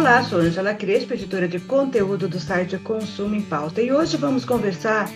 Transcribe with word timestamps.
Olá, 0.00 0.24
sou 0.24 0.38
Angela 0.38 0.72
Crespo, 0.72 1.12
editora 1.12 1.46
de 1.46 1.60
conteúdo 1.60 2.26
do 2.26 2.40
site 2.40 2.78
Consumo 2.78 3.34
em 3.34 3.42
Pauta. 3.42 3.82
E 3.82 3.92
hoje 3.92 4.16
vamos 4.16 4.46
conversar 4.46 5.10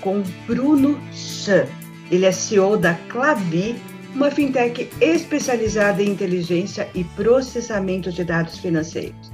com 0.00 0.22
Bruno 0.46 0.98
Chan. 1.12 1.66
Ele 2.10 2.24
é 2.24 2.32
CEO 2.32 2.78
da 2.78 2.94
Clavi, 3.10 3.76
uma 4.14 4.30
fintech 4.30 4.88
especializada 5.02 6.02
em 6.02 6.08
inteligência 6.08 6.88
e 6.94 7.04
processamento 7.04 8.10
de 8.10 8.24
dados 8.24 8.56
financeiros. 8.56 9.30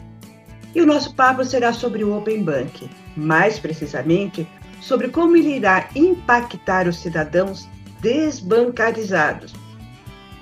E 0.74 0.80
o 0.80 0.86
nosso 0.86 1.14
papo 1.14 1.44
será 1.44 1.72
sobre 1.72 2.02
o 2.02 2.18
Open 2.18 2.42
Bank, 2.42 2.90
mais 3.16 3.60
precisamente 3.60 4.48
sobre 4.80 5.10
como 5.10 5.36
ele 5.36 5.58
irá 5.58 5.90
impactar 5.94 6.88
os 6.88 6.96
cidadãos 6.96 7.68
desbancarizados, 8.00 9.54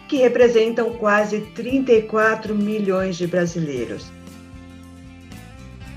que 0.09 0.17
representam 0.17 0.95
quase 0.95 1.41
34 1.55 2.55
milhões 2.55 3.19
de 3.19 3.27
brasileiros 3.27 4.11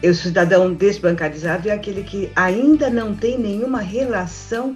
o 0.09 0.15
cidadão 0.15 0.73
desbancarizado 0.73 1.69
é 1.69 1.71
aquele 1.71 2.03
que 2.03 2.29
ainda 2.35 2.89
não 2.89 3.15
tem 3.15 3.37
nenhuma 3.37 3.79
relação 3.79 4.75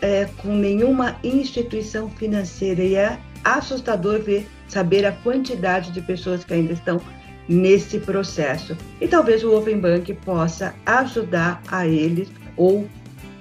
é, 0.00 0.28
com 0.38 0.54
nenhuma 0.54 1.16
instituição 1.22 2.10
financeira 2.10 2.82
e 2.82 2.94
é 2.94 3.18
assustador 3.44 4.20
ver, 4.20 4.46
saber 4.68 5.06
a 5.06 5.12
quantidade 5.12 5.92
de 5.92 6.00
pessoas 6.00 6.44
que 6.44 6.52
ainda 6.52 6.72
estão 6.72 7.00
nesse 7.48 7.98
processo. 7.98 8.76
E 9.00 9.06
talvez 9.06 9.44
o 9.44 9.56
Open 9.56 9.78
Bank 9.78 10.12
possa 10.24 10.74
ajudar 10.86 11.62
a 11.68 11.86
eles 11.86 12.28
ou 12.56 12.88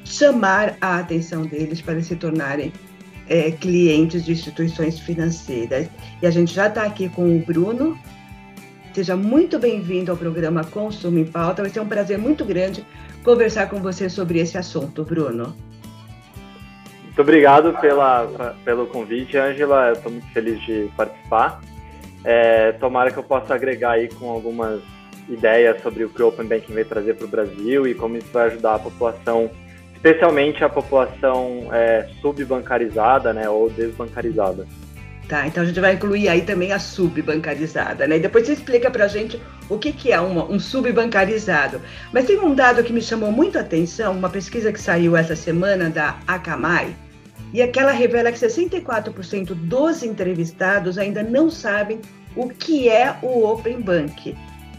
chamar 0.03 0.77
a 0.81 0.99
atenção 0.99 1.43
deles 1.43 1.81
para 1.81 2.01
se 2.01 2.15
tornarem 2.15 2.71
é, 3.27 3.51
clientes 3.51 4.25
de 4.25 4.33
instituições 4.33 4.99
financeiras. 4.99 5.87
E 6.21 6.27
a 6.27 6.31
gente 6.31 6.53
já 6.53 6.67
está 6.67 6.83
aqui 6.83 7.09
com 7.09 7.35
o 7.35 7.39
Bruno, 7.39 7.97
Seja 8.93 9.15
muito 9.15 9.57
bem-vindo 9.57 10.11
ao 10.11 10.17
programa 10.17 10.63
Consumo 10.63 11.17
em 11.17 11.25
Pauta. 11.25 11.63
Vai 11.63 11.71
ser 11.71 11.79
um 11.79 11.87
prazer 11.87 12.15
muito 12.19 12.45
grande 12.45 12.85
conversar 13.23 13.67
com 13.67 13.81
você 13.81 14.07
sobre 14.07 14.37
esse 14.37 14.55
assunto, 14.55 15.03
Bruno. 15.03 15.55
Muito 17.03 17.19
obrigado 17.19 17.73
pela, 17.81 18.55
pelo 18.63 18.85
convite, 18.85 19.35
Ângela. 19.35 19.93
Estou 19.93 20.11
muito 20.11 20.27
feliz 20.27 20.61
de 20.61 20.91
participar. 20.95 21.59
É, 22.23 22.73
tomara 22.73 23.09
que 23.09 23.17
eu 23.17 23.23
possa 23.23 23.55
agregar 23.55 23.93
aí 23.93 24.09
com 24.09 24.29
algumas 24.29 24.79
ideias 25.27 25.81
sobre 25.81 26.03
o 26.03 26.09
que 26.09 26.21
o 26.21 26.27
Open 26.27 26.45
Banking 26.45 26.73
vai 26.73 26.83
trazer 26.83 27.15
para 27.15 27.25
o 27.25 27.29
Brasil 27.29 27.87
e 27.87 27.95
como 27.95 28.15
isso 28.17 28.29
vai 28.31 28.45
ajudar 28.45 28.75
a 28.75 28.79
população, 28.79 29.49
especialmente 29.95 30.63
a 30.63 30.69
população 30.69 31.67
é, 31.71 32.07
subbancarizada 32.21 33.33
né, 33.33 33.49
ou 33.49 33.71
desbancarizada. 33.71 34.67
Tá, 35.27 35.47
então 35.47 35.63
a 35.63 35.65
gente 35.65 35.79
vai 35.79 35.93
incluir 35.93 36.27
aí 36.27 36.41
também 36.41 36.73
a 36.73 36.79
subbancarizada, 36.79 38.05
né? 38.05 38.19
Depois 38.19 38.45
você 38.45 38.53
explica 38.53 38.91
pra 38.91 39.07
gente 39.07 39.41
o 39.69 39.77
que, 39.77 39.93
que 39.93 40.11
é 40.11 40.19
uma, 40.19 40.43
um 40.43 40.59
subbancarizado. 40.59 41.81
Mas 42.11 42.25
tem 42.25 42.37
um 42.39 42.53
dado 42.53 42.83
que 42.83 42.91
me 42.91 43.01
chamou 43.01 43.31
muito 43.31 43.57
a 43.57 43.61
atenção, 43.61 44.11
uma 44.11 44.29
pesquisa 44.29 44.71
que 44.71 44.79
saiu 44.79 45.15
essa 45.15 45.35
semana 45.35 45.89
da 45.89 46.19
Akamai, 46.27 46.93
e 47.53 47.61
aquela 47.61 47.91
revela 47.91 48.31
que 48.31 48.39
64% 48.39 49.53
dos 49.53 50.03
entrevistados 50.03 50.97
ainda 50.97 51.23
não 51.23 51.49
sabem 51.49 52.01
o 52.35 52.49
que 52.49 52.89
é 52.89 53.15
o 53.21 53.45
Open 53.45 53.79
Bank. 53.79 54.35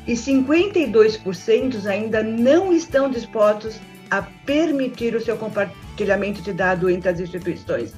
E 0.07 0.13
52% 0.13 1.87
ainda 1.87 2.23
não 2.23 2.73
estão 2.73 3.09
dispostos 3.09 3.81
a 4.11 4.21
permitir 4.21 5.15
o 5.15 5.21
seu 5.21 5.37
compartilhamento 5.37 6.43
de 6.43 6.53
dados 6.53 6.91
entre 6.91 7.09
as 7.09 7.21
instituições. 7.21 7.95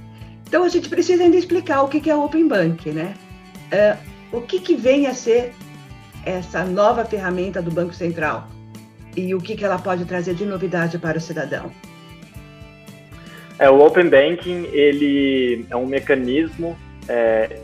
Então 0.46 0.62
a 0.62 0.68
gente 0.68 0.88
precisa 0.88 1.22
ainda 1.22 1.36
explicar 1.36 1.82
o 1.82 1.88
que 1.88 2.08
é 2.08 2.14
Open 2.14 2.46
Bank, 2.46 2.90
né? 2.90 3.14
Uh, 3.72 4.38
o 4.38 4.40
que, 4.40 4.60
que 4.60 4.76
vem 4.76 5.06
a 5.06 5.14
ser 5.14 5.52
essa 6.24 6.64
nova 6.64 7.04
ferramenta 7.04 7.60
do 7.60 7.70
Banco 7.70 7.94
Central 7.94 8.48
e 9.16 9.34
o 9.34 9.40
que, 9.40 9.56
que 9.56 9.64
ela 9.64 9.78
pode 9.78 10.04
trazer 10.04 10.34
de 10.34 10.44
novidade 10.44 10.98
para 10.98 11.18
o 11.18 11.20
cidadão? 11.20 11.70
É, 13.58 13.70
o 13.70 13.80
Open 13.84 14.08
Banking 14.08 14.68
ele 14.72 15.66
é 15.70 15.76
um 15.76 15.86
mecanismo 15.86 16.76
é, 17.08 17.58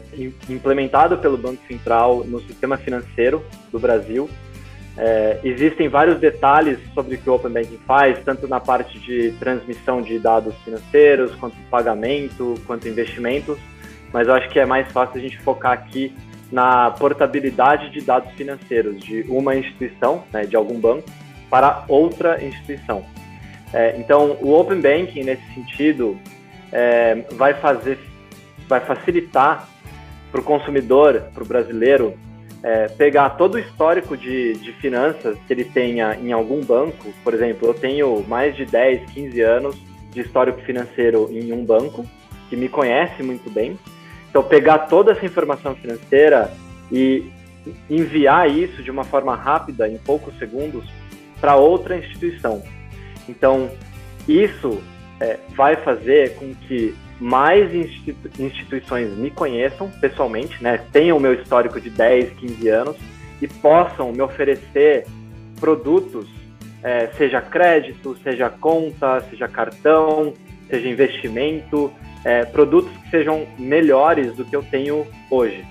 implementado 0.49 1.19
pelo 1.19 1.37
Banco 1.37 1.61
Central 1.69 2.25
no 2.25 2.41
sistema 2.41 2.79
financeiro 2.79 3.45
do 3.71 3.79
Brasil 3.79 4.31
é, 4.97 5.41
existem 5.43 5.89
vários 5.89 6.19
detalhes 6.19 6.79
sobre 6.95 7.15
o 7.15 7.19
que 7.19 7.31
o 7.31 7.35
Open 7.35 7.53
Banking 7.53 7.79
faz, 7.87 8.19
tanto 8.25 8.47
na 8.47 8.61
parte 8.61 8.99
de 8.99 9.33
transmissão 9.33 10.03
de 10.03 10.19
dados 10.19 10.55
financeiros, 10.65 11.35
quanto 11.37 11.57
pagamento, 11.71 12.55
quanto 12.67 12.89
investimentos, 12.89 13.59
mas 14.13 14.29
eu 14.29 14.35
acho 14.35 14.49
que 14.51 14.59
é 14.59 14.67
mais 14.67 14.91
fácil 14.93 15.19
a 15.19 15.21
gente 15.21 15.39
focar 15.39 15.73
aqui 15.73 16.15
na 16.51 16.91
portabilidade 16.91 17.91
de 17.91 18.03
dados 18.03 18.31
financeiros 18.33 19.03
de 19.03 19.23
uma 19.23 19.57
instituição, 19.57 20.23
né, 20.31 20.45
de 20.45 20.55
algum 20.55 20.79
banco, 20.79 21.09
para 21.49 21.85
outra 21.89 22.45
instituição. 22.45 23.05
É, 23.73 23.97
então, 23.99 24.37
o 24.43 24.53
Open 24.53 24.81
Banking, 24.81 25.25
nesse 25.25 25.43
sentido, 25.55 26.19
é, 26.71 27.25
vai 27.33 27.55
fazer, 27.55 27.99
vai 28.69 28.81
facilitar 28.81 29.67
para 30.31 30.41
o 30.41 30.45
consumidor, 30.45 31.23
para 31.33 31.43
o 31.43 31.47
brasileiro, 31.47 32.15
é, 32.63 32.89
pegar 32.89 33.31
todo 33.31 33.55
o 33.55 33.59
histórico 33.59 34.17
de, 34.17 34.55
de 34.55 34.73
finanças 34.75 35.37
que 35.47 35.53
ele 35.53 35.65
tenha 35.65 36.15
em 36.15 36.33
algum 36.33 36.65
banco, 36.65 37.13
por 37.25 37.35
exemplo, 37.35 37.69
eu 37.69 37.75
tenho 37.75 38.25
mais 38.29 38.55
de 38.57 38.65
10, 38.65 39.11
15 39.11 39.41
anos 39.41 39.77
de 40.11 40.21
histórico 40.21 40.61
financeiro 40.61 41.29
em 41.31 41.53
um 41.53 41.65
banco, 41.65 42.07
que 42.49 42.57
me 42.57 42.69
conhece 42.69 43.23
muito 43.23 43.51
bem. 43.51 43.79
Então, 44.31 44.43
pegar 44.43 44.81
toda 44.81 45.13
essa 45.13 45.25
informação 45.25 45.75
financeira 45.75 46.53
e 46.91 47.31
enviar 47.89 48.51
isso 48.51 48.83
de 48.83 48.91
uma 48.91 49.05
forma 49.05 49.35
rápida, 49.35 49.89
em 49.89 49.99
poucos 49.99 50.39
segundos, 50.39 50.85
para 51.41 51.57
outra 51.57 51.97
instituição. 51.97 52.63
Então, 53.29 53.71
isso 54.29 54.83
é, 55.21 55.39
vai 55.55 55.77
fazer 55.77 56.35
com 56.37 56.55
que 56.55 56.95
mais 57.21 57.75
institu 57.75 58.29
instituições 58.39 59.17
me 59.17 59.31
conheçam 59.31 59.91
pessoalmente, 60.01 60.63
né, 60.63 60.79
tenham 60.93 61.17
o 61.17 61.21
meu 61.21 61.35
histórico 61.35 61.81
de 61.81 61.91
10, 61.91 62.33
15 62.35 62.69
anos 62.69 62.97
e 63.41 63.47
possam 63.47 64.13
me 64.13 64.21
oferecer 64.21 65.07
produtos, 65.61 66.27
é, 66.83 67.09
seja 67.17 67.41
crédito, 67.41 68.17
seja 68.23 68.51
conta, 68.51 69.21
seja 69.31 69.47
cartão, 69.47 70.35
seja 70.69 70.89
investimento, 70.89 71.93
é, 72.25 72.45
produtos 72.45 72.91
que 72.99 73.11
sejam 73.11 73.47
melhores 73.59 74.35
do 74.35 74.45
que 74.45 74.55
eu 74.55 74.63
tenho 74.63 75.07
hoje. 75.31 75.65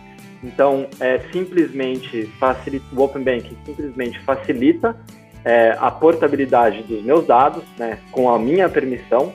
Então, 0.43 0.87
é, 0.99 1.19
simplesmente 1.31 2.25
facilita, 2.39 2.85
o 2.93 3.01
Open 3.01 3.23
Banking 3.23 3.57
simplesmente 3.65 4.19
facilita 4.21 4.97
é, 5.45 5.75
a 5.79 5.91
portabilidade 5.91 6.83
dos 6.83 7.03
meus 7.03 7.25
dados, 7.25 7.63
né, 7.77 7.99
com 8.11 8.29
a 8.29 8.39
minha 8.39 8.67
permissão, 8.69 9.33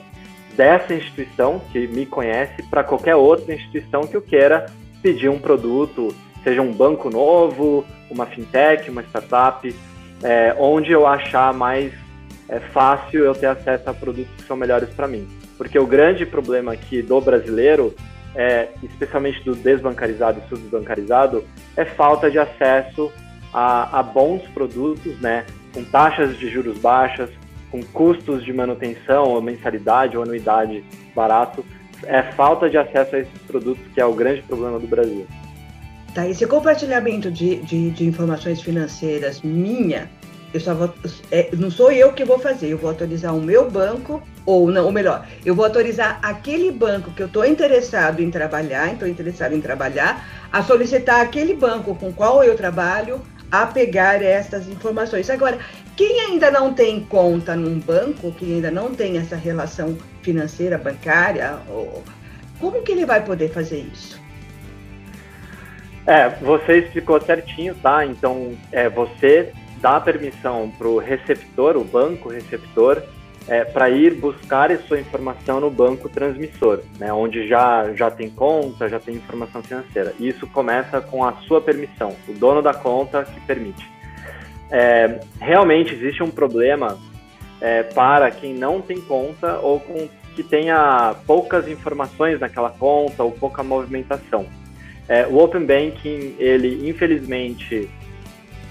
dessa 0.57 0.95
instituição 0.95 1.61
que 1.71 1.87
me 1.87 2.05
conhece 2.05 2.63
para 2.63 2.83
qualquer 2.83 3.15
outra 3.15 3.53
instituição 3.53 4.01
que 4.01 4.17
eu 4.17 4.21
queira 4.21 4.65
pedir 5.03 5.29
um 5.29 5.37
produto, 5.37 6.13
seja 6.43 6.61
um 6.61 6.73
banco 6.73 7.11
novo, 7.11 7.85
uma 8.09 8.25
fintech, 8.25 8.89
uma 8.89 9.03
startup, 9.03 9.73
é, 10.23 10.55
onde 10.57 10.91
eu 10.91 11.05
achar 11.05 11.53
mais 11.53 11.93
é, 12.49 12.59
fácil 12.59 13.23
eu 13.23 13.35
ter 13.35 13.45
acesso 13.45 13.87
a 13.87 13.93
produtos 13.93 14.33
que 14.35 14.43
são 14.47 14.57
melhores 14.57 14.89
para 14.89 15.07
mim. 15.07 15.27
Porque 15.57 15.77
o 15.77 15.85
grande 15.85 16.25
problema 16.25 16.73
aqui 16.73 17.03
do 17.03 17.21
brasileiro, 17.21 17.93
é, 18.35 18.69
especialmente 18.81 19.43
do 19.43 19.55
desbancarizado 19.55 20.41
e 20.43 20.49
subbancarizado, 20.49 21.43
é 21.75 21.85
falta 21.85 22.31
de 22.31 22.39
acesso 22.39 23.11
a, 23.53 23.99
a 23.99 24.03
bons 24.03 24.41
produtos, 24.49 25.19
né, 25.19 25.45
com 25.73 25.83
taxas 25.83 26.37
de 26.37 26.49
juros 26.49 26.77
baixas, 26.79 27.29
com 27.71 27.83
custos 27.83 28.43
de 28.43 28.53
manutenção, 28.53 29.25
ou 29.25 29.41
mensalidade 29.41 30.17
ou 30.17 30.23
anuidade 30.23 30.83
barato, 31.15 31.65
é 32.05 32.21
falta 32.21 32.69
de 32.69 32.77
acesso 32.77 33.15
a 33.15 33.19
esses 33.19 33.41
produtos 33.47 33.83
que 33.93 33.99
é 33.99 34.05
o 34.05 34.13
grande 34.13 34.41
problema 34.43 34.79
do 34.79 34.87
Brasil. 34.87 35.25
Tá, 36.13 36.27
esse 36.27 36.45
compartilhamento 36.47 37.29
de, 37.29 37.57
de, 37.57 37.91
de 37.91 38.05
informações 38.05 38.61
financeiras 38.61 39.41
minha, 39.41 40.09
eu 40.53 40.59
só 40.59 40.73
vou, 40.73 40.93
é, 41.31 41.49
não 41.55 41.69
sou 41.69 41.91
eu 41.91 42.13
que 42.13 42.23
vou 42.23 42.39
fazer, 42.39 42.69
eu 42.69 42.77
vou 42.77 42.89
autorizar 42.89 43.35
o 43.35 43.41
meu 43.41 43.69
banco, 43.69 44.21
ou 44.45 44.71
não, 44.71 44.85
ou 44.85 44.91
melhor, 44.91 45.27
eu 45.45 45.53
vou 45.53 45.65
autorizar 45.65 46.19
aquele 46.23 46.71
banco 46.71 47.11
que 47.11 47.21
eu 47.21 47.27
estou 47.27 47.45
interessado 47.45 48.21
em 48.21 48.31
trabalhar, 48.31 48.93
estou 48.93 49.07
interessado 49.07 49.53
em 49.53 49.61
trabalhar, 49.61 50.25
a 50.51 50.63
solicitar 50.63 51.21
aquele 51.21 51.53
banco 51.53 51.93
com 51.95 52.13
qual 52.13 52.43
eu 52.43 52.55
trabalho 52.55 53.21
a 53.51 53.65
pegar 53.65 54.21
essas 54.21 54.67
informações. 54.67 55.29
Agora, 55.29 55.59
quem 55.97 56.21
ainda 56.21 56.51
não 56.51 56.73
tem 56.75 57.03
conta 57.03 57.55
num 57.55 57.79
banco, 57.79 58.31
quem 58.31 58.53
ainda 58.53 58.69
não 58.69 58.93
tem 58.93 59.17
essa 59.17 59.35
relação 59.35 59.97
financeira 60.21 60.77
bancária, 60.77 61.57
como 62.59 62.83
que 62.83 62.91
ele 62.91 63.05
vai 63.05 63.25
poder 63.25 63.49
fazer 63.49 63.79
isso? 63.91 64.21
É, 66.05 66.29
você 66.29 66.77
explicou 66.77 67.19
certinho, 67.19 67.75
tá? 67.75 68.05
Então, 68.05 68.55
é, 68.71 68.87
você 68.87 69.51
dá 69.81 69.99
permissão 69.99 70.71
para 70.77 70.87
o 70.87 70.99
receptor, 70.99 71.75
o 71.75 71.83
banco 71.83 72.29
receptor, 72.29 73.01
é, 73.47 73.65
para 73.65 73.89
ir 73.89 74.13
buscar 74.13 74.71
a 74.71 74.77
sua 74.77 74.99
informação 74.99 75.59
no 75.59 75.71
banco 75.71 76.07
transmissor, 76.09 76.81
né, 76.99 77.11
onde 77.11 77.47
já, 77.47 77.91
já 77.93 78.11
tem 78.11 78.29
conta, 78.29 78.87
já 78.87 78.99
tem 78.99 79.15
informação 79.15 79.63
financeira. 79.63 80.13
E 80.19 80.27
isso 80.27 80.45
começa 80.47 81.01
com 81.01 81.25
a 81.25 81.33
sua 81.47 81.59
permissão, 81.59 82.15
o 82.27 82.33
dono 82.33 82.61
da 82.61 82.73
conta 82.73 83.23
que 83.23 83.39
permite. 83.41 83.96
É, 84.71 85.19
realmente 85.39 85.93
existe 85.93 86.21
um 86.21 86.29
problema 86.29 86.97
é, 87.61 87.83
para 87.83 88.29
quem 88.31 88.53
não 88.53 88.81
tem 88.81 88.99
conta 89.01 89.59
ou 89.59 89.79
com, 89.79 90.09
que 90.35 90.43
tenha 90.43 91.15
poucas 91.25 91.67
informações 91.67 92.39
naquela 92.39 92.69
conta 92.69 93.23
ou 93.23 93.31
pouca 93.31 93.63
movimentação. 93.63 94.45
É, 95.07 95.25
o 95.25 95.37
Open 95.37 95.65
Banking, 95.65 96.35
ele 96.37 96.89
infelizmente 96.89 97.89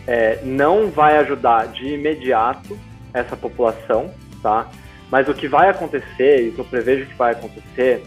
é, 0.07 0.39
não 0.45 0.91
vai 0.91 1.17
ajudar 1.19 1.69
de 1.69 1.95
imediato 1.95 2.79
essa 3.13 3.37
população, 3.37 4.13
tá? 4.43 4.69
Mas 5.11 5.29
o 5.29 5.35
que 5.35 5.49
vai 5.49 5.69
acontecer, 5.69 6.45
e 6.45 6.49
o 6.49 6.53
que 6.53 6.59
eu 6.59 6.65
prevejo 6.65 7.07
que 7.07 7.15
vai 7.15 7.33
acontecer, 7.33 8.05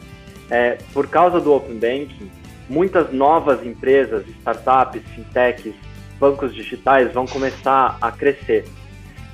é 0.50 0.78
por 0.94 1.08
causa 1.08 1.40
do 1.40 1.54
Open 1.54 1.76
Banking, 1.76 2.30
muitas 2.70 3.12
novas 3.12 3.66
empresas, 3.66 4.28
startups, 4.40 5.02
fintechs, 5.16 5.74
bancos 6.20 6.54
digitais 6.54 7.14
vão 7.14 7.26
começar 7.26 7.98
a 8.02 8.12
crescer. 8.12 8.66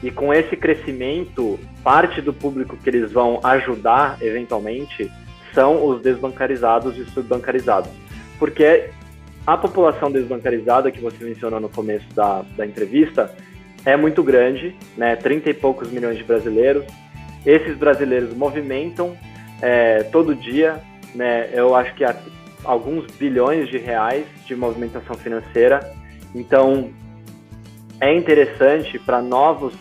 E 0.03 0.11
com 0.11 0.33
esse 0.33 0.55
crescimento, 0.55 1.59
parte 1.83 2.21
do 2.21 2.31
público 2.31 2.77
que 2.77 2.89
eles 2.89 3.11
vão 3.11 3.39
ajudar 3.43 4.17
eventualmente 4.21 5.11
são 5.53 5.85
os 5.87 6.01
desbancarizados 6.01 6.97
e 6.97 7.05
subbancarizados. 7.05 7.89
Porque 8.37 8.89
a 9.47 9.57
população 9.57 10.11
desbancarizada 10.11 10.91
que 10.91 10.99
você 10.99 11.23
mencionou 11.23 11.59
no 11.59 11.69
começo 11.69 12.07
da, 12.13 12.43
da 12.55 12.65
entrevista 12.65 13.33
é 13.85 13.95
muito 13.95 14.23
grande, 14.23 14.75
né? 14.97 15.15
30 15.15 15.51
e 15.51 15.53
poucos 15.53 15.91
milhões 15.91 16.17
de 16.17 16.23
brasileiros. 16.23 16.85
Esses 17.45 17.77
brasileiros 17.77 18.35
movimentam 18.35 19.15
é, 19.61 20.03
todo 20.03 20.35
dia, 20.35 20.81
né? 21.13 21.49
Eu 21.53 21.75
acho 21.75 21.93
que 21.93 22.03
há 22.03 22.15
alguns 22.63 23.05
bilhões 23.11 23.69
de 23.69 23.77
reais 23.77 24.25
de 24.45 24.55
movimentação 24.55 25.15
financeira. 25.15 25.79
Então, 26.35 26.91
é 28.01 28.13
interessante 28.13 28.99
para 28.99 29.21
novos 29.21 29.73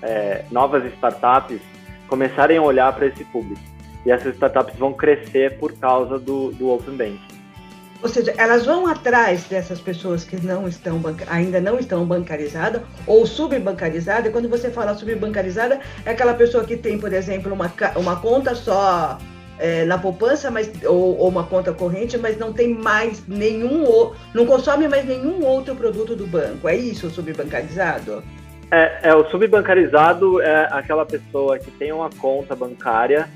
é, 0.00 0.44
novas 0.50 0.84
startups 0.94 1.60
começarem 2.06 2.58
a 2.58 2.62
olhar 2.62 2.94
para 2.94 3.06
esse 3.06 3.24
público. 3.24 3.60
E 4.04 4.10
essas 4.10 4.34
startups 4.34 4.78
vão 4.78 4.92
crescer 4.92 5.58
por 5.58 5.72
causa 5.72 6.16
do, 6.16 6.52
do 6.52 6.70
Open 6.70 6.96
Banking. 6.96 7.36
Ou 8.02 8.08
seja, 8.08 8.32
elas 8.36 8.64
vão 8.64 8.86
atrás 8.86 9.44
dessas 9.44 9.80
pessoas 9.80 10.22
que 10.22 10.36
não 10.36 10.68
estão 10.68 11.02
ainda 11.26 11.60
não 11.60 11.78
estão 11.78 12.04
bancarizadas 12.04 12.82
ou 13.04 13.26
subbancarizadas. 13.26 14.26
E 14.26 14.30
quando 14.30 14.48
você 14.48 14.70
fala 14.70 14.94
subbancarizada, 14.94 15.80
é 16.04 16.10
aquela 16.10 16.34
pessoa 16.34 16.62
que 16.62 16.76
tem, 16.76 17.00
por 17.00 17.12
exemplo, 17.12 17.52
uma, 17.52 17.72
uma 17.96 18.16
conta 18.20 18.54
só 18.54 19.18
é, 19.58 19.84
na 19.84 19.98
poupança, 19.98 20.50
mas, 20.50 20.70
ou, 20.84 21.18
ou, 21.18 21.28
uma 21.28 21.44
conta 21.44 21.72
corrente, 21.72 22.18
mas 22.18 22.38
não 22.38 22.52
tem 22.52 22.74
mais 22.74 23.26
nenhum, 23.26 24.12
não 24.34 24.46
consome 24.46 24.88
mais 24.88 25.04
nenhum 25.06 25.44
outro 25.44 25.74
produto 25.74 26.14
do 26.14 26.26
banco. 26.26 26.68
É 26.68 26.76
isso 26.76 27.06
o 27.06 27.10
subbancarizado? 27.10 28.22
É, 28.70 29.10
é, 29.10 29.14
o 29.14 29.28
subbancarizado 29.30 30.40
é 30.40 30.68
aquela 30.70 31.06
pessoa 31.06 31.58
que 31.58 31.70
tem 31.70 31.92
uma 31.92 32.10
conta 32.10 32.54
bancária 32.54 33.28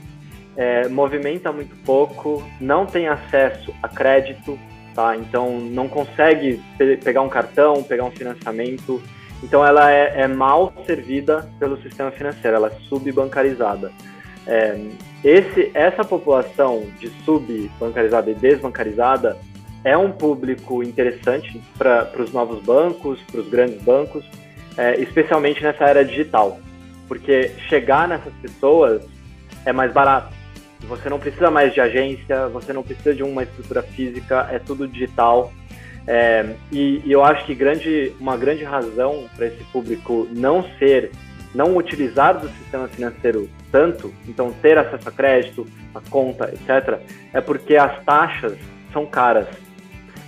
é, 0.56 0.88
movimenta 0.88 1.52
muito 1.52 1.74
pouco, 1.84 2.46
não 2.60 2.86
tem 2.86 3.08
acesso 3.08 3.74
a 3.82 3.88
crédito, 3.88 4.58
tá? 4.94 5.16
Então 5.16 5.58
não 5.58 5.88
consegue 5.88 6.60
pe 6.76 6.96
pegar 6.96 7.22
um 7.22 7.28
cartão, 7.28 7.82
pegar 7.82 8.04
um 8.04 8.10
financiamento. 8.10 9.00
Então 9.42 9.64
ela 9.64 9.90
é, 9.90 10.20
é, 10.22 10.28
mal 10.28 10.72
servida 10.86 11.48
pelo 11.58 11.80
sistema 11.80 12.10
financeiro, 12.10 12.56
ela 12.56 12.68
é 12.68 12.72
subbancarizada. 12.88 13.90
É, 14.50 14.76
esse, 15.22 15.70
essa 15.74 16.04
população 16.04 16.88
de 16.98 17.08
subbancarizada 17.24 18.32
e 18.32 18.34
desbancarizada 18.34 19.38
é 19.84 19.96
um 19.96 20.10
público 20.10 20.82
interessante 20.82 21.62
para 21.78 22.10
os 22.18 22.32
novos 22.32 22.60
bancos, 22.62 23.20
para 23.30 23.40
os 23.40 23.48
grandes 23.48 23.80
bancos, 23.80 24.24
é, 24.76 25.00
especialmente 25.00 25.62
nessa 25.62 25.84
era 25.84 26.04
digital, 26.04 26.58
porque 27.06 27.52
chegar 27.68 28.08
nessas 28.08 28.32
pessoas 28.42 29.02
é 29.64 29.72
mais 29.72 29.92
barato. 29.92 30.34
Você 30.80 31.08
não 31.08 31.20
precisa 31.20 31.48
mais 31.48 31.72
de 31.72 31.80
agência, 31.80 32.48
você 32.48 32.72
não 32.72 32.82
precisa 32.82 33.14
de 33.14 33.22
uma 33.22 33.44
estrutura 33.44 33.82
física, 33.82 34.48
é 34.50 34.58
tudo 34.58 34.88
digital. 34.88 35.52
É, 36.06 36.56
e, 36.72 37.02
e, 37.04 37.12
eu 37.12 37.22
acho 37.22 37.44
que 37.44 37.54
grande, 37.54 38.12
uma 38.18 38.36
grande 38.36 38.64
razão 38.64 39.28
para 39.36 39.46
esse 39.46 39.62
público 39.64 40.26
não 40.32 40.64
ser, 40.78 41.12
não 41.54 41.76
utilizar 41.76 42.38
do 42.38 42.48
sistema 42.48 42.88
financeiro 42.88 43.48
tanto, 43.70 44.12
então 44.26 44.52
ter 44.52 44.78
acesso 44.78 45.08
a 45.08 45.12
crédito, 45.12 45.66
a 45.94 46.00
conta, 46.08 46.52
etc., 46.52 47.00
é 47.32 47.40
porque 47.40 47.76
as 47.76 48.02
taxas 48.04 48.56
são 48.92 49.06
caras. 49.06 49.46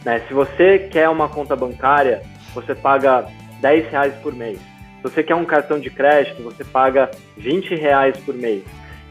Né? 0.04 0.20
Se 0.26 0.34
você 0.34 0.78
quer 0.90 1.08
uma 1.08 1.28
conta 1.28 1.54
bancária, 1.54 2.22
você 2.54 2.74
paga 2.74 3.26
10 3.60 3.90
reais 3.90 4.14
por 4.22 4.34
mês. 4.34 4.58
Se 4.58 5.02
você 5.02 5.22
quer 5.22 5.34
um 5.34 5.44
cartão 5.44 5.78
de 5.78 5.90
crédito, 5.90 6.42
você 6.42 6.64
paga 6.64 7.10
20 7.36 7.74
reais 7.74 8.16
por 8.18 8.34
mês. 8.34 8.62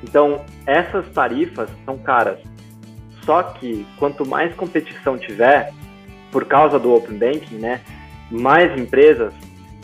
Então, 0.03 0.43
essas 0.65 1.07
tarifas 1.09 1.69
são 1.85 1.97
caras. 1.97 2.39
Só 3.23 3.43
que 3.43 3.85
quanto 3.97 4.25
mais 4.25 4.53
competição 4.55 5.17
tiver, 5.17 5.71
por 6.31 6.45
causa 6.45 6.79
do 6.79 6.93
Open 6.93 7.17
Banking, 7.17 7.57
né, 7.57 7.81
mais 8.29 8.77
empresas, 8.79 9.33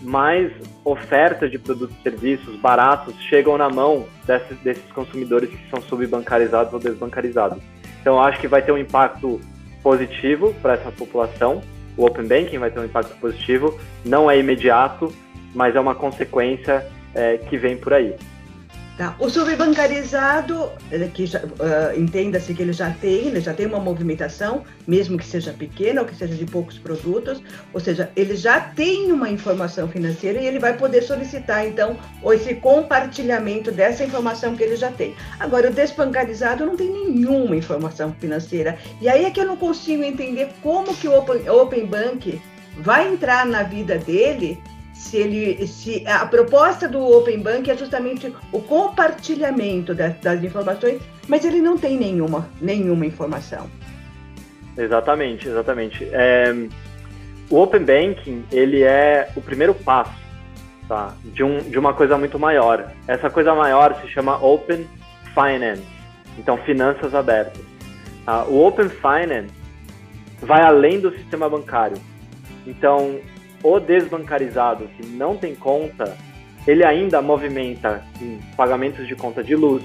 mais 0.02 0.52
oferta 0.89 1.50
de 1.50 1.60
produtos 1.60 1.95
e 2.00 2.01
serviços 2.01 2.56
baratos 2.60 3.13
chegam 3.24 3.57
na 3.57 3.69
mão 3.69 4.06
desses, 4.25 4.57
desses 4.60 4.89
consumidores 4.94 5.50
que 5.50 5.69
são 5.69 5.81
subbancarizados 5.81 6.74
ou 6.74 6.80
desbancarizados. 6.80 7.62
Então, 8.00 8.22
acho 8.22 8.39
que 8.39 8.48
vai 8.48 8.62
ter 8.62 8.72
um 8.72 8.78
impacto 8.78 9.42
positivo 9.84 10.54
para 10.62 10.74
essa 10.74 10.89
população. 10.92 11.62
O 11.98 12.06
Open 12.06 12.26
Banking 12.26 12.57
vai 12.57 12.71
ter 12.71 12.80
um 12.80 12.85
impacto 12.85 13.18
positivo. 13.19 13.78
Não 14.06 14.31
é 14.31 14.40
imediato, 14.40 15.14
mas 15.54 15.76
é 15.76 15.80
uma 15.80 15.94
consequência 15.94 16.85
é, 17.14 17.38
que 17.38 17.57
vem 17.57 17.76
por 17.76 17.94
aí. 17.94 18.16
Tá? 18.97 19.16
O 19.19 19.30
subbancarizado, 19.30 20.71
que 21.13 21.25
uh, 21.25 21.99
entenda-se 21.99 22.51
que 22.56 22.63
ele 22.63 22.73
já 22.73 22.89
tem, 22.89 23.27
ele 23.27 23.39
já 23.39 23.54
tem 23.54 23.68
uma 23.68 23.80
movimentação, 23.80 24.63
mesmo 24.87 25.19
que 25.19 25.25
seja 25.25 25.54
pequena 25.54 26.01
ou 26.01 26.07
que 26.07 26.16
seja 26.16 26.33
de 26.33 26.45
poucos 26.45 26.80
produtos, 26.80 27.39
ou 27.71 27.80
seja, 27.80 28.09
ele 28.16 28.35
já 28.35 28.59
tem 28.59 29.11
uma 29.11 29.30
informação 29.30 29.87
financeira 29.87 30.42
e 30.42 30.47
ele 30.47 30.57
vai 30.57 30.75
poder 30.75 31.04
solicitar, 31.04 31.68
então, 31.68 31.95
esse 32.33 32.56
compartilhamento 32.56 33.71
dessa 33.71 34.04
informação 34.04 34.56
que 34.56 34.63
ele 34.63 34.75
já 34.75 34.89
tem. 34.89 35.16
Agora, 35.39 35.69
o 35.69 35.73
desbancarizado 35.73 36.66
não 36.66 36.75
tem 36.75 36.92
nenhuma 36.92 37.56
informação 37.56 38.16
financeira. 38.19 38.80
E 38.99 39.07
aí 39.07 39.25
é 39.25 39.30
que 39.30 39.39
eu 39.39 39.45
não 39.45 39.57
consigo 39.57 40.04
entender 40.04 40.49
como 40.63 40.95
que 40.95 41.07
o 41.07 41.16
Open, 41.16 41.47
Open 41.47 41.85
Bank 41.85 42.42
vai 42.80 43.07
entrar 43.07 43.45
na 43.45 43.61
vida 43.61 43.99
dele 43.99 44.59
se 44.97 45.18
ele 45.18 45.68
se 45.68 46.04
a 46.07 46.25
proposta 46.25 46.87
do 46.87 46.99
Open 46.99 47.39
Bank 47.39 47.69
é 47.69 47.77
justamente 47.77 48.33
o 48.51 48.59
compartilhamento 48.59 49.94
das, 49.94 50.18
das, 50.19 50.44
informações, 50.44 51.01
mas 51.27 51.45
ele 51.45 51.61
não 51.61 51.77
tem 51.77 51.95
nenhuma 51.95 52.49
nenhuma 52.59 53.06
informação. 53.06 53.69
Exatamente, 54.75 55.47
exatamente. 55.47 56.07
É, 56.11 56.54
o 57.49 57.61
Open 57.61 57.85
Banking 57.85 58.44
ele 58.51 58.81
é 58.81 59.30
o 59.35 59.42
primeiro 59.42 59.73
passo, 59.75 60.19
tá, 60.87 61.13
de 61.23 61.44
um 61.44 61.59
de 61.59 61.77
uma 61.77 61.94
coisa 61.94 62.18
muito 62.18 62.39
maior. 62.39 62.92
Essa 63.07 63.30
coisa 63.30 63.54
maior 63.54 64.01
se 64.01 64.07
chama 64.07 64.44
Open 64.44 64.87
Finance, 65.35 65.83
então 66.39 66.57
finanças 66.57 67.13
abertas. 67.13 67.63
Tá? 68.25 68.45
O 68.45 68.66
Open 68.66 68.89
Finance 68.89 69.54
vai 70.42 70.63
além 70.63 70.99
do 70.99 71.11
sistema 71.11 71.47
bancário. 71.47 71.97
Então 72.66 73.19
o 73.64 73.80
desbancarizado 73.80 74.87
que 74.97 75.06
não 75.06 75.37
tem 75.37 75.56
conta, 75.56 76.16
ele 76.66 76.85
ainda 76.85 77.21
movimenta 77.21 78.04
em 78.21 78.40
pagamentos 78.56 79.07
de 79.07 79.16
conta 79.16 79.44
de 79.44 79.56
luz, 79.56 79.83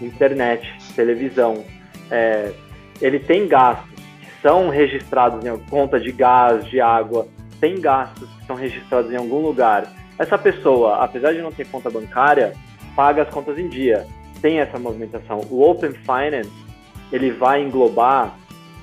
internet, 0.00 0.72
televisão. 0.94 1.64
É, 2.10 2.52
ele 3.00 3.18
tem 3.18 3.46
gastos 3.46 3.90
que 4.20 4.42
são 4.42 4.68
registrados 4.68 5.44
em 5.44 5.58
conta 5.68 6.00
de 6.00 6.10
gás, 6.12 6.64
de 6.66 6.80
água, 6.80 7.26
tem 7.60 7.80
gastos 7.80 8.28
que 8.28 8.46
são 8.46 8.56
registrados 8.56 9.12
em 9.12 9.16
algum 9.16 9.38
lugar. 9.38 9.86
Essa 10.18 10.36
pessoa, 10.36 10.96
apesar 11.04 11.32
de 11.32 11.40
não 11.40 11.52
ter 11.52 11.66
conta 11.66 11.90
bancária, 11.90 12.52
paga 12.94 13.22
as 13.22 13.30
contas 13.30 13.58
em 13.58 13.68
dia, 13.68 14.06
tem 14.40 14.58
essa 14.58 14.78
movimentação. 14.78 15.40
O 15.50 15.62
Open 15.62 15.92
Finance, 15.92 16.50
ele 17.12 17.30
vai 17.30 17.62
englobar 17.62 18.36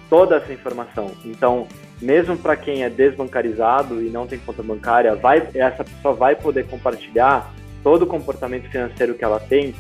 toda 0.09 0.37
essa 0.37 0.51
informação. 0.51 1.11
Então, 1.25 1.67
mesmo 2.01 2.37
para 2.37 2.55
quem 2.55 2.83
é 2.83 2.89
desbancarizado 2.89 4.01
e 4.01 4.09
não 4.09 4.25
tem 4.25 4.39
conta 4.39 4.63
bancária, 4.63 5.15
vai, 5.15 5.47
essa 5.53 5.83
pessoa 5.83 6.13
vai 6.13 6.35
poder 6.35 6.65
compartilhar 6.67 7.53
todo 7.83 8.03
o 8.03 8.07
comportamento 8.07 8.69
financeiro 8.69 9.13
que 9.13 9.23
ela 9.23 9.39
tem 9.39 9.75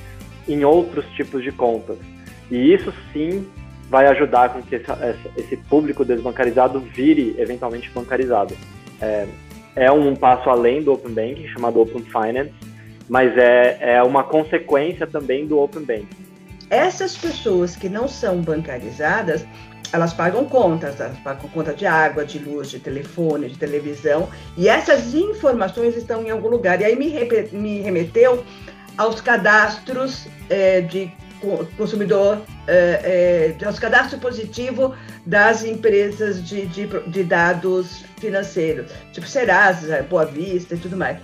em 0.47 0.63
outros 0.65 1.05
tipos 1.11 1.43
de 1.43 1.51
contas. 1.51 1.97
E 2.51 2.73
isso 2.73 2.93
sim 3.13 3.47
vai 3.89 4.07
ajudar 4.07 4.49
com 4.49 4.61
que 4.61 4.75
essa, 4.75 5.17
esse 5.37 5.57
público 5.57 6.05
desbancarizado 6.05 6.79
vire 6.79 7.35
eventualmente 7.37 7.89
bancarizado. 7.89 8.55
É, 9.01 9.27
é 9.75 9.91
um 9.91 10.15
passo 10.15 10.49
além 10.49 10.81
do 10.83 10.93
Open 10.93 11.13
Banking, 11.13 11.47
chamado 11.47 11.79
Open 11.79 12.03
Finance, 12.03 12.53
mas 13.07 13.35
é, 13.37 13.95
é 13.95 14.03
uma 14.03 14.23
consequência 14.23 15.07
também 15.07 15.47
do 15.47 15.59
Open 15.59 15.83
Banking. 15.83 16.29
Essas 16.69 17.17
pessoas 17.17 17.75
que 17.75 17.89
não 17.89 18.07
são 18.07 18.41
bancarizadas, 18.41 19.43
elas 19.91 20.13
pagam 20.13 20.45
contas, 20.45 20.99
elas 20.99 21.17
pagam 21.19 21.49
conta 21.49 21.73
de 21.73 21.85
água, 21.85 22.25
de 22.25 22.39
luz, 22.39 22.69
de 22.69 22.79
telefone, 22.79 23.49
de 23.49 23.57
televisão, 23.57 24.29
e 24.57 24.67
essas 24.67 25.13
informações 25.13 25.95
estão 25.95 26.23
em 26.23 26.29
algum 26.29 26.49
lugar. 26.49 26.79
E 26.81 26.85
aí 26.85 26.95
me, 26.95 27.11
me 27.51 27.81
remeteu 27.81 28.43
aos 28.97 29.21
cadastros 29.21 30.27
é, 30.49 30.81
de 30.81 31.11
consumidor, 31.77 32.41
é, 32.67 33.55
é, 33.61 33.65
aos 33.65 33.79
cadastros 33.79 34.19
positivos 34.19 34.95
das 35.25 35.63
empresas 35.63 36.45
de, 36.45 36.65
de, 36.67 36.87
de, 37.07 37.23
dados 37.23 38.03
financeiros, 38.19 38.91
tipo 39.13 39.25
Serasa, 39.25 40.05
Boa 40.09 40.25
Vista 40.25 40.75
e 40.75 40.77
tudo 40.77 40.97
mais. 40.97 41.17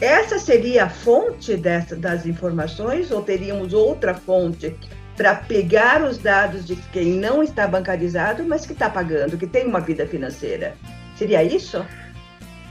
Essa 0.00 0.38
seria 0.38 0.84
a 0.84 0.88
fonte 0.90 1.56
dessa, 1.56 1.96
das 1.96 2.26
informações 2.26 3.10
ou 3.10 3.22
teríamos 3.22 3.72
outra 3.72 4.12
fonte 4.12 4.76
para 5.16 5.34
pegar 5.34 6.02
os 6.02 6.18
dados 6.18 6.66
de 6.66 6.76
quem 6.92 7.14
não 7.14 7.42
está 7.42 7.66
bancarizado, 7.66 8.44
mas 8.44 8.66
que 8.66 8.72
está 8.72 8.90
pagando, 8.90 9.38
que 9.38 9.46
tem 9.46 9.66
uma 9.66 9.80
vida 9.80 10.06
financeira? 10.06 10.74
Seria 11.16 11.42
isso? 11.42 11.84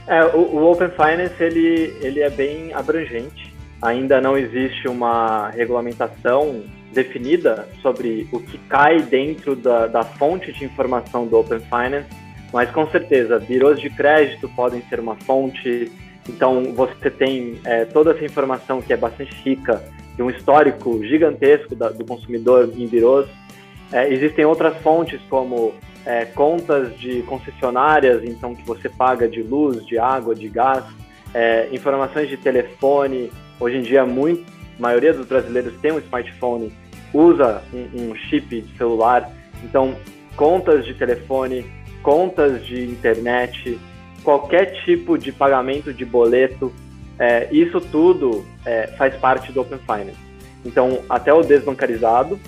É, 0.06 0.24
o, 0.24 0.38
o, 0.38 0.70
Open 0.70 0.90
Finance 0.90 1.34
ele, 1.42 1.96
ele 2.00 2.20
é 2.20 2.30
bem 2.30 2.72
abrangente. 2.72 3.54
Ainda 3.82 4.20
não 4.20 4.38
existe 4.38 4.88
uma 4.88 5.50
regulamentação 5.50 6.62
definida 6.92 7.68
sobre 7.82 8.28
o 8.32 8.40
que 8.40 8.56
cai 8.68 9.02
dentro 9.02 9.56
da, 9.56 9.86
da 9.86 10.02
fonte 10.02 10.52
de 10.52 10.64
informação 10.64 11.26
do 11.26 11.38
Open 11.38 11.60
Finance, 11.60 12.08
mas 12.52 12.70
com 12.70 12.88
certeza, 12.90 13.38
birôs 13.38 13.80
de 13.80 13.90
crédito 13.90 14.48
podem 14.50 14.80
ser 14.88 15.00
uma 15.00 15.16
fonte, 15.16 15.92
então, 16.28 16.72
você 16.74 17.10
tem 17.10 17.58
é, 17.64 17.84
toda 17.84 18.12
essa 18.12 18.24
informação 18.24 18.80
que 18.80 18.92
é 18.92 18.96
bastante 18.96 19.34
rica, 19.44 19.82
de 20.16 20.22
um 20.22 20.30
histórico 20.30 21.04
gigantesco 21.04 21.74
da, 21.74 21.90
do 21.90 22.04
consumidor 22.04 22.72
em 22.74 22.86
birôs. 22.86 23.26
É, 23.92 24.12
existem 24.12 24.44
outras 24.44 24.76
fontes, 24.78 25.20
como 25.28 25.74
é, 26.04 26.24
contas 26.24 26.98
de 26.98 27.22
concessionárias, 27.22 28.24
então, 28.24 28.54
que 28.54 28.66
você 28.66 28.88
paga 28.88 29.28
de 29.28 29.42
luz, 29.42 29.84
de 29.86 29.98
água, 29.98 30.34
de 30.34 30.48
gás, 30.48 30.84
é, 31.34 31.68
informações 31.72 32.28
de 32.28 32.36
telefone. 32.36 33.30
Hoje 33.60 33.76
em 33.76 33.82
dia, 33.82 34.04
muito, 34.04 34.44
a 34.78 34.82
maioria 34.82 35.12
dos 35.12 35.26
brasileiros 35.26 35.74
tem 35.80 35.92
um 35.92 35.98
smartphone, 35.98 36.72
usa 37.12 37.62
um, 37.72 38.10
um 38.10 38.14
chip 38.14 38.60
de 38.60 38.76
celular. 38.76 39.30
Então, 39.62 39.94
contas 40.36 40.84
de 40.84 40.94
telefone, 40.94 41.66
contas 42.02 42.64
de 42.64 42.84
internet, 42.84 43.78
qualquer 44.22 44.82
tipo 44.84 45.16
de 45.18 45.32
pagamento 45.32 45.92
de 45.92 46.04
boleto, 46.04 46.72
é, 47.18 47.48
isso 47.50 47.80
tudo 47.80 48.44
é, 48.64 48.88
faz 48.98 49.14
parte 49.16 49.52
do 49.52 49.60
Open 49.60 49.78
Finance. 49.78 50.18
Então, 50.64 51.00
até 51.08 51.32
o 51.32 51.42
desbancarizado 51.42 52.38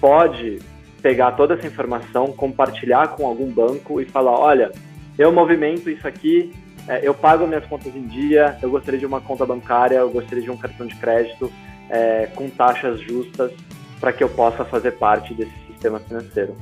pode 0.00 0.58
pegar 1.02 1.32
toda 1.32 1.54
essa 1.54 1.66
informação, 1.66 2.32
compartilhar 2.32 3.08
com 3.08 3.26
algum 3.26 3.50
banco 3.50 4.00
e 4.00 4.04
falar: 4.04 4.32
olha, 4.32 4.72
eu 5.18 5.32
movimento 5.32 5.88
isso 5.88 6.06
aqui, 6.06 6.52
é, 6.88 7.06
eu 7.06 7.14
pago 7.14 7.46
minhas 7.46 7.66
contas 7.66 7.94
em 7.94 8.06
dia, 8.06 8.56
eu 8.62 8.70
gostaria 8.70 8.98
de 8.98 9.06
uma 9.06 9.20
conta 9.20 9.46
bancária, 9.46 9.96
eu 9.96 10.10
gostaria 10.10 10.42
de 10.42 10.50
um 10.50 10.56
cartão 10.56 10.86
de 10.86 10.94
crédito 10.96 11.52
é, 11.90 12.28
com 12.34 12.48
taxas 12.48 13.00
justas 13.00 13.52
para 14.00 14.12
que 14.12 14.22
eu 14.22 14.28
possa 14.28 14.64
fazer 14.64 14.92
parte 14.92 15.34
desse 15.34 15.54
sistema 15.68 15.98
financeiro. 16.00 16.56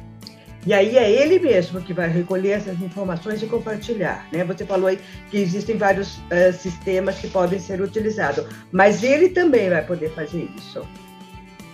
E 0.66 0.72
aí 0.72 0.96
é 0.96 1.10
ele 1.10 1.38
mesmo 1.38 1.80
que 1.80 1.92
vai 1.92 2.08
recolher 2.08 2.52
essas 2.52 2.80
informações 2.80 3.42
e 3.42 3.46
compartilhar. 3.46 4.26
Né? 4.32 4.44
Você 4.44 4.64
falou 4.64 4.86
aí 4.86 4.98
que 5.30 5.36
existem 5.36 5.76
vários 5.76 6.16
uh, 6.16 6.52
sistemas 6.52 7.18
que 7.18 7.28
podem 7.28 7.58
ser 7.58 7.80
utilizados, 7.80 8.46
mas 8.72 9.02
ele 9.02 9.28
também 9.28 9.68
vai 9.68 9.84
poder 9.84 10.10
fazer 10.10 10.48
isso. 10.56 10.82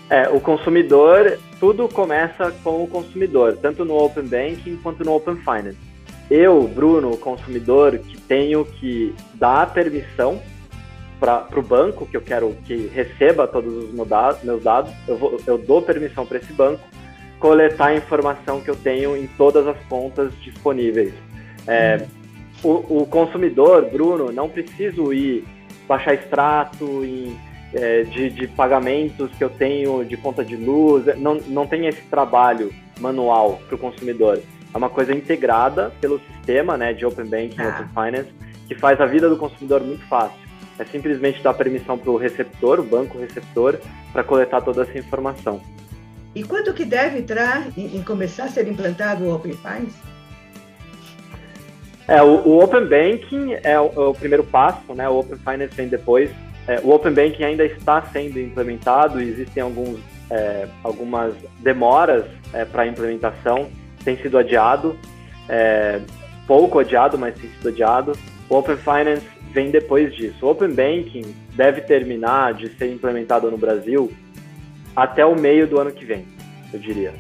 É, 0.09 0.29
o 0.29 0.41
consumidor, 0.41 1.39
tudo 1.61 1.89
começa 1.89 2.51
com 2.65 2.83
o 2.83 2.89
consumidor, 2.89 3.57
tanto 3.63 3.85
no 3.85 3.97
Open 3.97 4.25
Banking 4.25 4.77
quanto 4.83 5.05
no 5.05 5.15
Open 5.15 5.37
Finance. 5.37 5.79
Eu, 6.29 6.67
Bruno, 6.67 7.17
consumidor, 7.17 7.97
que 7.97 8.21
tenho 8.23 8.65
que 8.65 9.15
dar 9.35 9.73
permissão 9.73 10.41
para 11.21 11.47
o 11.55 11.63
banco, 11.63 12.07
que 12.07 12.17
eu 12.17 12.21
quero 12.21 12.57
que 12.65 12.89
receba 12.89 13.47
todos 13.47 13.73
os 13.73 13.93
meus 13.93 14.63
dados, 14.63 14.93
eu, 15.07 15.17
vou, 15.17 15.41
eu 15.47 15.59
dou 15.59 15.81
permissão 15.83 16.27
para 16.27 16.39
esse 16.39 16.53
banco 16.53 16.81
coletar 17.41 17.87
a 17.87 17.97
informação 17.97 18.61
que 18.61 18.71
eu 18.71 18.77
tenho 18.77 19.17
em 19.17 19.27
todas 19.27 19.67
as 19.67 19.79
contas 19.89 20.33
disponíveis. 20.43 21.15
É, 21.67 22.07
o, 22.63 23.01
o, 23.01 23.07
consumidor, 23.07 23.87
Bruno, 23.91 24.31
não 24.31 24.49
preciso 24.49 25.13
ir 25.13 25.45
baixar 25.89 26.15
extrato 26.15 26.85
em, 27.05 27.37
é, 27.73 28.03
de, 28.03 28.29
de, 28.29 28.47
pagamentos 28.47 29.31
que 29.37 29.43
eu 29.43 29.49
tenho 29.49 30.05
de 30.05 30.17
conta 30.19 30.45
de 30.45 30.55
luz, 30.55 31.07
não, 31.19 31.37
não 31.47 31.67
tem 31.67 31.87
esse 31.87 32.03
trabalho 32.03 32.71
manual 33.01 33.61
para 33.67 33.75
o 33.75 33.79
consumidor. 33.79 34.41
É 34.73 34.77
uma 34.77 34.91
coisa 34.91 35.15
integrada 35.15 35.91
pelo 36.01 36.21
sistema 36.21 36.77
né, 36.77 36.93
de 36.93 37.07
Open 37.07 37.25
Banking 37.25 37.57
e 37.59 37.63
ah. 37.63 37.69
Open 37.71 37.89
Finance, 37.89 38.29
que 38.69 38.75
faz 38.75 39.01
a 39.01 39.07
vida 39.07 39.29
do 39.29 39.37
consumidor 39.37 39.83
muito 39.83 40.07
fácil. 40.07 40.39
É 40.79 40.85
simplesmente 40.85 41.43
dar 41.43 41.55
permissão 41.55 41.99
para 41.99 42.11
o 42.11 42.17
receptor, 42.17 42.81
o 42.81 42.83
banco 42.83 43.19
receptor, 43.19 43.79
para 44.13 44.23
coletar 44.23 44.61
toda 44.61 44.83
essa 44.83 44.99
informação. 44.99 45.61
E 46.35 46.45
quando 46.45 46.73
que 46.73 46.85
deve 46.85 47.19
entrar 47.19 47.67
em, 47.77 47.97
em 47.97 48.03
começar 48.03 48.45
a 48.45 48.49
ser 48.49 48.69
implantado 48.69 49.25
o 49.25 49.35
Open 49.35 49.53
Finance? 49.53 49.99
É, 52.07 52.23
o, 52.23 52.47
o 52.47 52.63
Open 52.63 52.87
Banking 52.87 53.55
é 53.63 53.79
o, 53.81 53.87
é 53.87 54.09
o, 54.09 54.15
primeiro 54.15 54.45
passo, 54.45 54.95
né? 54.95 55.09
O 55.09 55.21
Open 55.21 55.39
Finance 55.39 55.75
vem 55.75 55.89
depois. 55.89 56.31
É, 56.67 56.81
o 56.81 56.91
Open 56.91 57.13
Banking 57.13 57.45
ainda 57.45 57.65
está 57.65 58.03
sendo 58.13 58.39
implementado, 58.39 59.21
existem 59.21 59.63
alguns, 59.63 59.99
é, 60.31 60.69
algumas 60.85 61.35
demoras 61.59 62.25
é, 62.53 62.65
para 62.65 62.83
a 62.83 62.87
implementação, 62.87 63.69
tem 64.05 64.17
sido 64.17 64.39
adiado, 64.39 64.97
é, 65.49 66.01
pouco 66.47 66.79
adiado, 66.79 67.19
mas 67.19 67.35
tem 67.35 67.51
sido 67.51 67.69
adiado. 67.69 68.13
O 68.49 68.57
Open 68.57 68.77
Finance 68.77 69.27
vem 69.53 69.71
depois 69.71 70.15
disso. 70.15 70.47
O 70.47 70.51
Open 70.51 70.71
Banking 70.71 71.35
deve 71.55 71.81
terminar 71.81 72.55
de 72.55 72.69
ser 72.77 72.93
implementado 72.93 73.51
no 73.51 73.59
Brasil 73.59 74.13
até 74.95 75.25
o 75.25 75.39
meio 75.39 75.67
do 75.67 75.79
ano 75.81 75.93
que 75.93 76.05
vem, 76.05 76.27
eu 76.73 76.79
diria. 76.79 77.13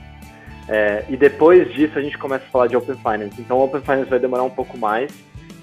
É, 0.68 1.04
e 1.08 1.16
depois 1.16 1.72
disso 1.72 1.98
a 1.98 2.02
gente 2.02 2.16
começa 2.16 2.44
a 2.44 2.48
falar 2.48 2.66
de 2.68 2.76
Open 2.76 2.96
Finance. 2.96 3.40
Então, 3.40 3.60
Open 3.60 3.80
Finance 3.80 4.08
vai 4.08 4.18
demorar 4.18 4.44
um 4.44 4.50
pouco 4.50 4.78
mais. 4.78 5.12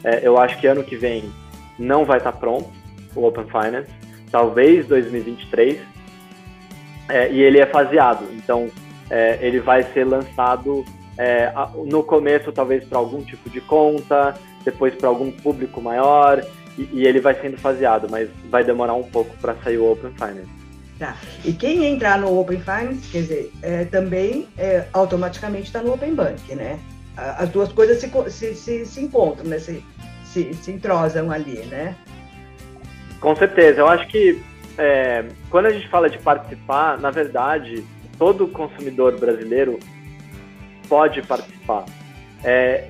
É, 0.04 0.20
eu 0.22 0.38
acho 0.38 0.60
que 0.60 0.68
ano 0.68 0.84
que 0.84 0.96
vem 0.96 1.32
não 1.80 2.06
vai 2.06 2.18
estar 2.18 2.34
pronto 2.34 2.70
o 3.16 3.26
Open 3.26 3.46
Finance, 3.46 3.90
talvez 4.32 4.86
2023. 4.88 5.80
É, 7.10 7.32
e 7.32 7.42
ele 7.42 7.60
é 7.60 7.66
faseado, 7.66 8.28
então 8.34 8.70
é, 9.10 9.40
ele 9.42 9.62
vai 9.62 9.82
ser 9.94 10.04
lançado 10.04 10.84
é, 11.18 11.54
no 11.86 12.04
começo 12.04 12.52
talvez 12.52 12.84
para 12.84 12.98
algum 12.98 13.24
tipo 13.24 13.50
de 13.50 13.62
conta, 13.62 14.36
depois 14.66 14.94
para 14.94 15.08
algum 15.08 15.32
público 15.32 15.82
maior, 15.82 16.44
e, 16.78 16.90
e 16.92 17.08
ele 17.08 17.22
vai 17.22 17.34
sendo 17.36 17.58
faseado, 17.58 18.08
mas 18.12 18.30
vai 18.50 18.64
demorar 18.64 18.94
um 18.94 19.04
pouco 19.04 19.34
para 19.38 19.56
sair 19.64 19.78
o 19.78 19.90
Open 19.90 20.12
Finance. 20.12 20.57
Tá. 21.00 21.16
E 21.46 21.54
quem 21.54 21.86
entrar 21.86 22.18
no 22.18 22.40
Open 22.40 22.60
Finance, 22.60 23.08
quer 23.12 23.20
dizer, 23.20 23.54
é, 23.62 23.86
também 23.86 24.48
é, 24.58 24.86
automaticamente 24.92 25.66
está 25.66 25.82
no 25.82 25.94
Open 25.94 26.16
Bank, 26.16 26.56
né? 26.56 26.80
As 27.16 27.50
duas 27.50 27.72
coisas 27.72 28.00
se, 28.00 28.10
se, 28.30 28.56
se, 28.56 28.86
se 28.86 29.02
encontram, 29.02 29.46
né? 29.46 29.60
Se, 29.60 29.84
se, 30.24 30.54
se, 30.54 30.72
entrosam 30.72 31.32
ali, 31.32 31.60
né? 31.66 31.96
Com 33.20 33.36
certeza. 33.36 33.82
Eu 33.82 33.88
acho 33.88 34.08
que 34.08 34.42
é, 34.78 35.26
quando 35.50 35.68
a 35.68 35.72
gente 35.72 35.88
fala 35.88 36.10
de 36.10 36.18
participar, 36.20 37.00
na 37.00 37.10
verdade, 37.10 37.84
todo 38.18 38.48
consumidor 38.48 39.20
brasileiro 39.20 39.80
pode 40.88 41.22
participar. 41.24 41.86
É, 42.44 42.88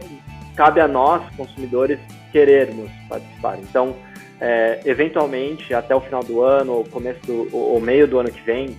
cabe 0.55 0.81
a 0.81 0.87
nós, 0.87 1.23
consumidores, 1.35 1.99
querermos 2.31 2.89
participar. 3.07 3.57
Então, 3.59 3.95
é, 4.39 4.79
eventualmente, 4.85 5.73
até 5.73 5.95
o 5.95 6.01
final 6.01 6.23
do 6.23 6.41
ano, 6.41 6.73
ou 6.73 6.83
começo 6.85 7.19
do, 7.25 7.55
ou 7.55 7.79
meio 7.79 8.07
do 8.07 8.19
ano 8.19 8.31
que 8.31 8.41
vem, 8.41 8.77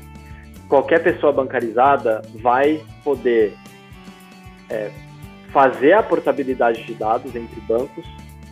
qualquer 0.68 1.02
pessoa 1.02 1.32
bancarizada 1.32 2.22
vai 2.34 2.80
poder 3.02 3.54
é, 4.70 4.90
fazer 5.52 5.92
a 5.94 6.02
portabilidade 6.02 6.84
de 6.84 6.94
dados 6.94 7.34
entre 7.34 7.60
bancos 7.62 8.04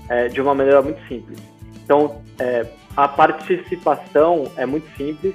é, 0.09 0.29
de 0.29 0.41
uma 0.41 0.55
maneira 0.55 0.83
muito 0.83 1.01
simples. 1.07 1.39
Então, 1.85 2.23
é, 2.39 2.67
a 2.97 3.07
participação 3.07 4.51
é 4.57 4.67
muito 4.67 4.89
simples 4.97 5.35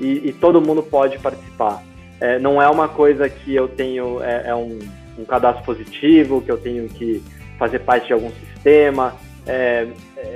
e, 0.00 0.28
e 0.28 0.32
todo 0.32 0.60
mundo 0.60 0.82
pode 0.82 1.18
participar. 1.18 1.82
É, 2.20 2.38
não 2.38 2.60
é 2.60 2.68
uma 2.68 2.88
coisa 2.88 3.28
que 3.28 3.54
eu 3.54 3.68
tenho, 3.68 4.22
é, 4.22 4.48
é 4.48 4.54
um, 4.54 4.78
um 5.18 5.24
cadastro 5.24 5.64
positivo, 5.64 6.40
que 6.40 6.50
eu 6.50 6.56
tenho 6.56 6.88
que 6.88 7.22
fazer 7.58 7.80
parte 7.80 8.06
de 8.06 8.12
algum 8.12 8.30
sistema. 8.30 9.14
É, 9.46 9.88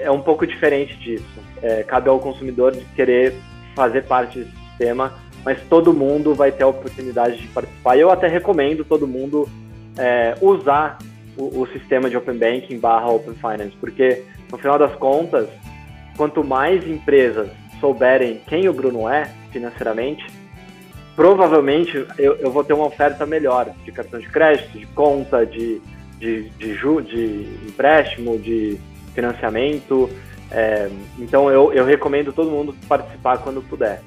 é 0.02 0.10
um 0.10 0.20
pouco 0.20 0.46
diferente 0.46 0.96
disso. 0.96 1.25
É, 1.62 1.82
cabe 1.82 2.08
ao 2.08 2.18
consumidor 2.18 2.72
de 2.72 2.84
querer 2.94 3.34
fazer 3.75 4.04
parte 4.04 4.38
desse 4.38 4.56
sistema, 4.68 5.12
mas 5.44 5.60
todo 5.68 5.92
mundo 5.92 6.34
vai 6.34 6.50
ter 6.50 6.64
a 6.64 6.68
oportunidade 6.68 7.38
de 7.38 7.46
participar. 7.48 7.96
E 7.96 8.00
eu 8.00 8.10
até 8.10 8.26
recomendo 8.26 8.84
todo 8.84 9.06
mundo 9.06 9.48
é, 9.96 10.34
usar 10.40 10.98
o, 11.36 11.60
o, 11.60 11.66
sistema 11.68 12.10
de 12.10 12.16
Open 12.16 12.36
Banking 12.36 12.78
barra 12.78 13.08
Open 13.08 13.34
Finance, 13.34 13.76
porque 13.78 14.25
no 14.50 14.58
final 14.58 14.78
das 14.78 14.94
contas, 14.96 15.48
quanto 16.16 16.42
mais 16.42 16.86
empresas 16.88 17.48
souberem 17.80 18.40
quem 18.46 18.68
o 18.68 18.72
Bruno 18.72 19.08
é 19.08 19.30
financeiramente, 19.52 20.26
provavelmente 21.14 22.06
eu, 22.18 22.36
eu 22.36 22.50
vou 22.50 22.64
ter 22.64 22.72
uma 22.72 22.86
oferta 22.86 23.26
melhor 23.26 23.70
de 23.84 23.92
cartão 23.92 24.18
de 24.18 24.28
crédito, 24.28 24.78
de 24.78 24.86
conta, 24.86 25.44
de, 25.44 25.80
de, 26.18 26.48
de, 26.50 26.75
ju, 26.75 27.00
de 27.00 27.46
empréstimo, 27.66 28.38
de 28.38 28.78
financiamento. 29.16 30.08
É, 30.52 30.88
então 31.18 31.50
eu, 31.50 31.73
eu 31.73 31.85
recomendo 31.85 32.32
todo 32.32 32.50
mundo 32.50 32.76
participar 32.87 33.38
quando 33.38 33.61
puder. 33.62 34.00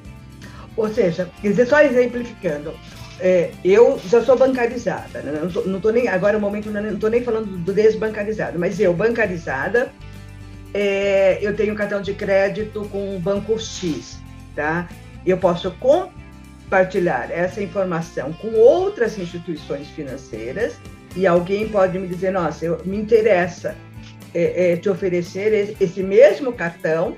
Ou 0.78 0.88
seja, 0.88 1.30
quer 1.42 1.50
dizer, 1.50 1.68
só 1.68 1.82
exemplificando, 1.82 2.74
é, 3.20 3.52
eu 3.66 4.00
já 4.06 4.24
sou 4.24 4.38
bancarizada, 4.38 5.22
né? 5.22 5.38
não, 5.42 5.52
tô, 5.52 5.62
não 5.64 5.82
tô 5.82 5.90
nem 5.90 6.08
agora 6.08 6.34
no 6.34 6.40
momento 6.40 6.72
não 6.72 6.94
estou 6.94 7.10
nem 7.10 7.22
falando 7.22 7.48
do 7.58 7.74
desbancarizado, 7.74 8.58
mas 8.58 8.80
eu 8.80 8.94
bancarizada, 8.94 9.92
é, 10.74 11.38
eu 11.42 11.54
tenho 11.54 11.76
cartão 11.76 12.02
de 12.02 12.14
crédito 12.14 12.88
com 12.90 13.18
o 13.18 13.20
banco 13.20 13.60
X, 13.60 14.20
tá? 14.56 14.88
Eu 15.26 15.38
posso 15.38 15.70
compartilhar 15.72 17.30
essa 17.30 17.62
informação 17.62 18.32
com 18.32 18.54
outras 18.54 19.18
instituições 19.18 19.88
financeiras 19.90 20.76
e 21.14 21.28
alguém 21.28 21.68
pode 21.68 22.00
me 22.00 22.08
dizer, 22.08 22.32
nossa, 22.32 22.64
eu, 22.64 22.80
me 22.86 22.96
interessa 22.96 23.76
é, 24.34 24.74
é, 24.74 24.78
te 24.78 24.90
oferecer 24.90 25.76
esse 25.80 26.04
mesmo 26.04 26.54
cartão, 26.54 27.16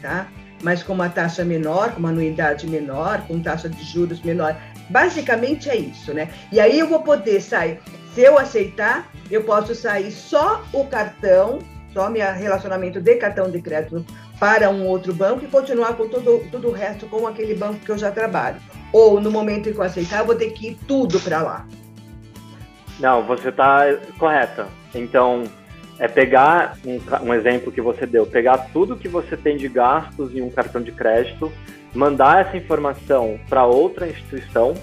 tá? 0.00 0.28
Mas 0.62 0.82
com 0.82 0.92
uma 0.92 1.08
taxa 1.08 1.44
menor, 1.44 1.92
com 1.92 2.00
uma 2.00 2.08
anuidade 2.08 2.66
menor, 2.66 3.26
com 3.26 3.40
taxa 3.40 3.68
de 3.68 3.82
juros 3.84 4.22
menor. 4.22 4.56
Basicamente 4.88 5.68
é 5.68 5.76
isso, 5.76 6.14
né? 6.14 6.28
E 6.50 6.60
aí 6.60 6.78
eu 6.78 6.88
vou 6.88 7.02
poder 7.02 7.40
sair, 7.40 7.78
se 8.14 8.22
eu 8.22 8.38
aceitar, 8.38 9.10
eu 9.30 9.44
posso 9.44 9.74
sair 9.74 10.10
só 10.10 10.64
o 10.72 10.86
cartão, 10.86 11.58
só 11.92 12.08
meu 12.08 12.26
relacionamento 12.32 13.00
de 13.00 13.16
cartão 13.16 13.50
de 13.50 13.60
crédito 13.60 14.04
para 14.38 14.70
um 14.70 14.86
outro 14.86 15.12
banco 15.14 15.44
e 15.44 15.48
continuar 15.48 15.94
com 15.94 16.08
todo, 16.08 16.46
todo 16.50 16.68
o 16.68 16.72
resto 16.72 17.06
com 17.06 17.26
aquele 17.26 17.54
banco 17.54 17.80
que 17.80 17.90
eu 17.90 17.98
já 17.98 18.10
trabalho. 18.10 18.56
Ou 18.92 19.20
no 19.20 19.30
momento 19.30 19.68
em 19.68 19.72
que 19.72 19.78
eu 19.78 19.82
aceitar, 19.82 20.20
eu 20.20 20.26
vou 20.26 20.34
ter 20.34 20.50
que 20.50 20.68
ir 20.68 20.78
tudo 20.86 21.18
para 21.20 21.42
lá. 21.42 21.66
Não, 22.98 23.22
você 23.24 23.50
está 23.50 23.84
correta. 24.18 24.66
Então, 24.94 25.44
é 25.98 26.06
pegar 26.06 26.76
um, 26.84 27.00
um, 27.26 27.34
exemplo 27.34 27.72
que 27.72 27.80
você 27.80 28.06
deu, 28.06 28.26
pegar 28.26 28.58
tudo 28.72 28.96
que 28.96 29.08
você 29.08 29.36
tem 29.36 29.56
de 29.56 29.68
gastos 29.68 30.34
em 30.34 30.42
um 30.42 30.50
cartão 30.50 30.82
de 30.82 30.92
crédito, 30.92 31.50
mandar 31.94 32.46
essa 32.46 32.56
informação 32.56 33.40
para 33.48 33.64
outra 33.64 34.06
instituição 34.06 34.74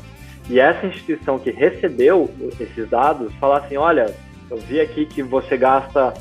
e 0.50 0.60
essa 0.60 0.86
instituição 0.86 1.38
que 1.38 1.52
recebeu 1.52 2.30
esses 2.60 2.90
dados 2.90 3.34
falar 3.36 3.60
assim, 3.60 3.78
olha, 3.78 4.14
eu 4.50 4.58
vi 4.58 4.82
aqui 4.82 5.06
que 5.06 5.22
você 5.22 5.56
gasta 5.56 6.14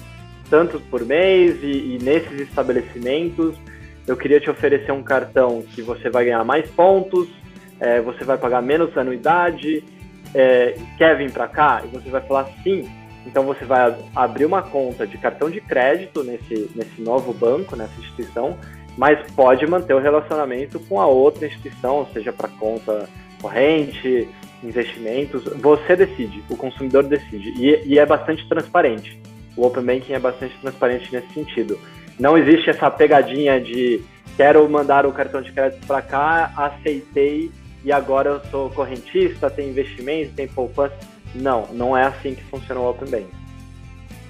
tantos 0.50 0.82
por 0.82 1.04
mês 1.04 1.62
e, 1.62 1.96
e 1.96 1.98
nesses 2.02 2.40
estabelecimentos 2.40 3.56
eu 4.06 4.16
queria 4.16 4.40
te 4.40 4.50
oferecer 4.50 4.92
um 4.92 5.02
cartão 5.02 5.62
que 5.74 5.80
você 5.80 6.10
vai 6.10 6.24
ganhar 6.24 6.44
mais 6.44 6.68
pontos, 6.70 7.28
é, 7.80 8.00
você 8.00 8.24
vai 8.24 8.36
pagar 8.36 8.60
menos 8.60 8.96
anuidade, 8.96 9.82
é, 10.34 10.74
quer 10.98 11.16
vir 11.16 11.30
para 11.30 11.48
cá? 11.48 11.82
E 11.84 11.88
você 11.88 12.10
vai 12.10 12.20
falar 12.20 12.48
sim, 12.62 12.88
então 13.26 13.44
você 13.44 13.64
vai 13.64 13.96
abrir 14.14 14.44
uma 14.44 14.62
conta 14.62 15.06
de 15.06 15.16
cartão 15.18 15.50
de 15.50 15.60
crédito 15.60 16.22
nesse, 16.24 16.70
nesse 16.74 17.00
novo 17.00 17.32
banco, 17.32 17.76
nessa 17.76 17.98
instituição, 18.00 18.58
mas 18.96 19.18
pode 19.32 19.66
manter 19.66 19.94
o 19.94 20.00
relacionamento 20.00 20.78
com 20.80 21.00
a 21.00 21.06
outra 21.06 21.46
instituição, 21.46 22.06
seja 22.12 22.32
para 22.32 22.48
conta 22.48 23.08
corrente, 23.40 24.28
investimentos. 24.62 25.44
Você 25.44 25.96
decide, 25.96 26.42
o 26.48 26.56
consumidor 26.56 27.04
decide. 27.04 27.50
E, 27.58 27.82
e 27.86 27.98
é 27.98 28.06
bastante 28.06 28.46
transparente. 28.48 29.20
O 29.56 29.66
Open 29.66 29.84
Banking 29.84 30.12
é 30.12 30.18
bastante 30.18 30.56
transparente 30.60 31.12
nesse 31.12 31.32
sentido. 31.32 31.78
Não 32.18 32.36
existe 32.36 32.70
essa 32.70 32.90
pegadinha 32.90 33.60
de 33.60 34.02
quero 34.36 34.68
mandar 34.68 35.06
o 35.06 35.12
cartão 35.12 35.42
de 35.42 35.52
crédito 35.52 35.86
para 35.86 36.02
cá, 36.02 36.52
aceitei 36.56 37.50
e 37.84 37.90
agora 37.90 38.30
eu 38.30 38.40
sou 38.50 38.70
correntista, 38.70 39.50
tem 39.50 39.68
investimento, 39.68 40.32
tem 40.34 40.46
poupança 40.46 40.94
não, 41.34 41.66
não 41.72 41.96
é 41.96 42.04
assim 42.04 42.34
que 42.34 42.42
funciona 42.44 42.80
o 42.80 42.90
Open 42.90 43.10
Bank. 43.10 43.26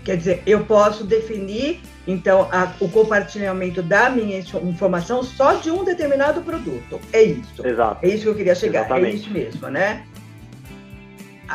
Quer 0.04 0.16
dizer, 0.16 0.42
eu 0.46 0.64
posso 0.64 1.04
definir, 1.04 1.80
então, 2.06 2.48
a, 2.50 2.72
o 2.80 2.88
compartilhamento 2.88 3.82
da 3.82 4.10
minha 4.10 4.38
informação 4.38 5.22
só 5.22 5.54
de 5.54 5.70
um 5.70 5.84
determinado 5.84 6.42
produto. 6.42 7.00
É 7.12 7.22
isso. 7.22 7.64
Exato. 7.64 8.04
É 8.04 8.08
isso 8.08 8.24
que 8.24 8.28
eu 8.28 8.34
queria 8.34 8.54
chegar. 8.54 8.80
É 8.80 8.84
Exatamente. 8.84 9.14
É 9.14 9.18
isso 9.18 9.30
mesmo, 9.30 9.68
né? 9.68 10.04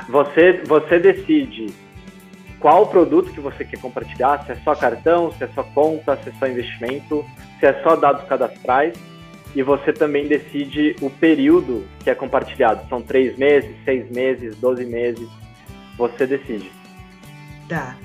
Você, 0.09 0.61
você 0.65 0.99
decide 0.99 1.73
qual 2.59 2.87
produto 2.87 3.31
que 3.31 3.39
você 3.39 3.65
quer 3.65 3.79
compartilhar, 3.79 4.45
se 4.45 4.51
é 4.51 4.55
só 4.63 4.73
cartão, 4.75 5.31
se 5.33 5.43
é 5.43 5.49
só 5.53 5.63
conta, 5.63 6.17
se 6.23 6.29
é 6.29 6.33
só 6.39 6.47
investimento, 6.47 7.25
se 7.59 7.65
é 7.65 7.81
só 7.83 7.95
dados 7.95 8.23
cadastrais 8.27 8.97
e 9.55 9.63
você 9.63 9.91
também 9.91 10.27
decide 10.27 10.95
o 11.01 11.09
período 11.09 11.85
que 12.03 12.09
é 12.09 12.15
compartilhado. 12.15 12.87
São 12.89 13.01
três 13.01 13.37
meses, 13.37 13.75
seis 13.83 14.09
meses, 14.11 14.55
doze 14.57 14.85
meses. 14.85 15.27
Você 15.97 16.27
decide. 16.27 16.71
Tá. 17.67 17.97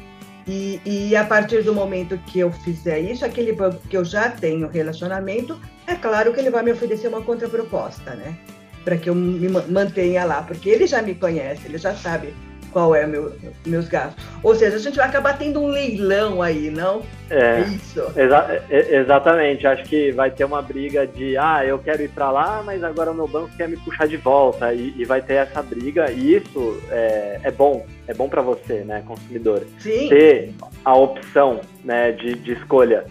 E, 0.47 0.81
e 0.85 1.15
a 1.15 1.25
partir 1.25 1.63
do 1.63 1.73
momento 1.73 2.19
que 2.27 2.41
eu 2.41 2.51
fizer 2.51 3.01
isso, 3.01 3.25
aquele 3.25 3.53
banco 3.53 3.81
que 3.89 3.97
eu 3.97 4.05
já 4.05 4.29
tenho 4.31 4.67
relacionamento, 4.69 5.59
é 5.87 5.95
claro 5.95 6.33
que 6.33 6.41
ele 6.41 6.51
vai 6.51 6.63
me 6.63 6.73
oferecer 6.73 7.09
uma 7.09 7.23
contraproposta, 7.23 8.15
né? 8.15 8.37
Para 8.85 8.97
que 8.97 9.09
eu 9.09 9.15
me 9.15 9.49
mantenha 9.49 10.25
lá, 10.25 10.43
porque 10.43 10.69
ele 10.69 10.87
já 10.87 11.01
me 11.01 11.15
conhece, 11.15 11.67
ele 11.67 11.79
já 11.79 11.95
sabe 11.95 12.35
qual 12.73 12.95
é 12.95 13.07
meu, 13.07 13.33
meus 13.67 13.89
gastos. 13.89 14.25
Ou 14.43 14.55
seja, 14.55 14.77
a 14.77 14.79
gente 14.79 14.97
vai 14.97 15.07
acabar 15.07 15.39
tendo 15.39 15.61
um 15.61 15.69
leilão 15.69 16.43
aí, 16.43 16.71
não? 16.71 17.03
É, 17.31 17.61
isso. 17.61 18.01
Exa 18.17 18.63
exatamente. 18.71 19.67
Acho 19.67 19.85
que 19.85 20.11
vai 20.13 20.31
ter 20.31 20.45
uma 20.45 20.61
briga 20.63 21.07
de, 21.07 21.37
ah, 21.37 21.65
eu 21.65 21.79
quero 21.79 22.03
ir 22.03 22.09
para 22.09 22.31
lá, 22.31 22.63
mas 22.65 22.83
agora 22.83 23.13
o 23.13 23.15
meu 23.15 23.29
banco 23.29 23.51
quer 23.57 23.69
me 23.69 23.77
puxar 23.77 24.07
de 24.07 24.17
volta. 24.17 24.73
E, 24.73 24.95
e 24.97 25.05
vai 25.05 25.21
ter 25.23 25.35
essa 25.35 25.63
briga. 25.63 26.11
E 26.11 26.37
isso 26.37 26.81
é, 26.91 27.41
é 27.43 27.51
bom. 27.51 27.87
É 28.09 28.15
bom 28.15 28.29
para 28.29 28.43
você, 28.43 28.83
né, 28.85 29.03
consumidor. 29.07 29.65
Sim. 29.79 30.09
Ter 30.09 30.55
a 30.85 30.95
opção 30.95 31.61
né, 31.85 32.13
de, 32.13 32.35
de 32.35 32.53
escolha 32.53 33.05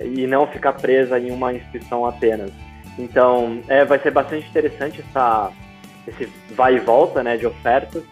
e 0.00 0.26
não 0.26 0.46
ficar 0.46 0.72
presa 0.74 1.18
em 1.18 1.30
uma 1.30 1.52
instituição 1.52 2.06
apenas. 2.06 2.50
Então, 2.98 3.60
é, 3.68 3.84
vai 3.84 3.98
ser 3.98 4.10
bastante 4.10 4.48
interessante 4.48 5.04
essa, 5.08 5.52
esse 6.06 6.28
vai 6.50 6.76
e 6.76 6.80
volta 6.80 7.22
né, 7.22 7.36
de 7.36 7.46
ofertas. 7.46 8.02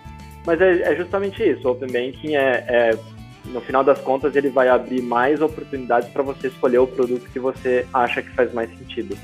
Mas 0.46 0.60
é, 0.60 0.92
é 0.92 0.96
justamente 0.96 1.42
isso. 1.42 1.66
O 1.66 1.72
Open 1.72 1.88
Banking 1.88 2.36
é, 2.36 2.64
é, 2.68 2.98
no 3.46 3.60
final 3.60 3.82
das 3.82 4.00
contas, 4.00 4.34
ele 4.36 4.48
vai 4.48 4.68
abrir 4.68 5.02
mais 5.02 5.42
oportunidades 5.42 6.08
para 6.08 6.22
você 6.22 6.46
escolher 6.48 6.78
o 6.78 6.86
produto 6.86 7.28
que 7.30 7.38
você 7.38 7.84
acha 7.92 8.22
que 8.22 8.30
faz 8.30 8.52
mais 8.54 8.70
sentido. 8.78 9.18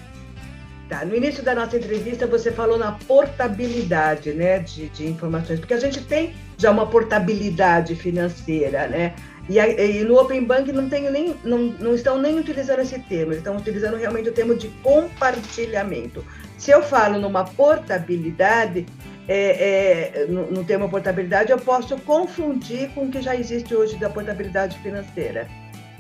Tá, 0.89 1.05
no 1.05 1.17
início 1.17 1.43
da 1.43 1.55
nossa 1.55 1.77
entrevista 1.77 2.27
você 2.27 2.53
falou 2.53 2.77
na 2.77 2.93
portabilidade, 2.93 4.33
né, 4.33 4.59
de, 4.59 4.89
de 4.91 5.07
informações, 5.07 5.59
porque 5.59 5.73
a 5.73 5.81
gente 5.81 6.05
tem 6.05 6.35
já 6.59 6.71
uma 6.71 6.87
portabilidade 6.87 7.95
financeira, 7.95 8.89
né? 8.89 9.15
E, 9.49 9.59
e, 9.59 10.05
no 10.05 10.21
Open 10.21 10.45
Bank 10.45 10.71
não, 10.71 10.83
nem, 10.83 11.35
não, 11.43 11.59
não 11.59 11.95
estão 11.95 12.19
nem 12.19 12.39
utilizando 12.39 12.81
esse 12.81 12.99
termo, 12.99 13.33
estão 13.33 13.57
utilizando 13.57 13.97
realmente 13.97 14.29
o 14.29 14.33
termo 14.33 14.55
de 14.55 14.69
compartilhamento. 14.83 16.25
Se 16.59 16.71
eu 16.71 16.83
falo 16.83 17.19
numa 17.19 17.45
portabilidade, 17.45 18.87
é, 19.29 20.23
é, 20.23 20.27
no, 20.27 20.51
no 20.51 20.65
termo 20.65 20.89
portabilidade, 20.89 21.53
eu 21.53 21.59
posso 21.59 21.97
confundir 21.99 22.91
com 22.91 23.05
o 23.05 23.11
que 23.11 23.23
já 23.23 23.37
existe 23.37 23.75
hoje 23.75 23.97
da 23.97 24.11
portabilidade 24.11 24.79
financeira. 24.79 25.47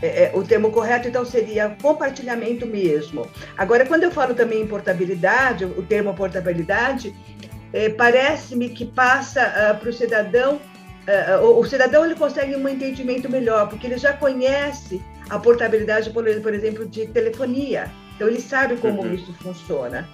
É, 0.03 0.25
é, 0.25 0.33
o 0.35 0.43
termo 0.43 0.73
correto, 0.73 1.07
então, 1.07 1.25
seria 1.25 1.77
compartilhamento 1.81 2.67
mesmo. 2.67 3.29
Agora, 3.57 3.87
quando 3.87 4.03
eu 4.03 4.11
falo 4.11 4.35
também 4.35 4.63
em 4.63 4.67
portabilidade, 4.67 5.65
o 5.65 5.83
termo 5.83 6.13
portabilidade, 6.13 7.15
é, 7.73 7.89
parece-me 7.89 8.69
que 8.69 8.85
passa 8.85 9.41
uh, 9.47 9.79
para 9.79 9.89
o 9.89 9.93
cidadão, 9.93 10.57
uh, 10.57 11.45
o, 11.45 11.61
o, 11.61 11.65
cidadão 11.65 12.05
ele 12.05 12.17
consegue 12.17 12.57
um 12.57 12.69
entendimento 12.69 13.31
melhor, 13.31 13.69
porque 13.69 13.87
ele 13.87 13.97
já 13.97 14.13
conhece 14.13 15.01
a 15.31 15.39
portabilidade, 15.39 16.11
por, 16.11 16.25
por 16.41 16.53
exemplo, 16.53 16.85
de 16.85 17.07
telefonia. 17.07 17.89
Então, 18.17 18.27
ele 18.27 18.41
sabe 18.41 18.77
como 18.77 19.03
uhum. 19.03 19.15
isso 19.15 19.33
funciona. 19.35 20.09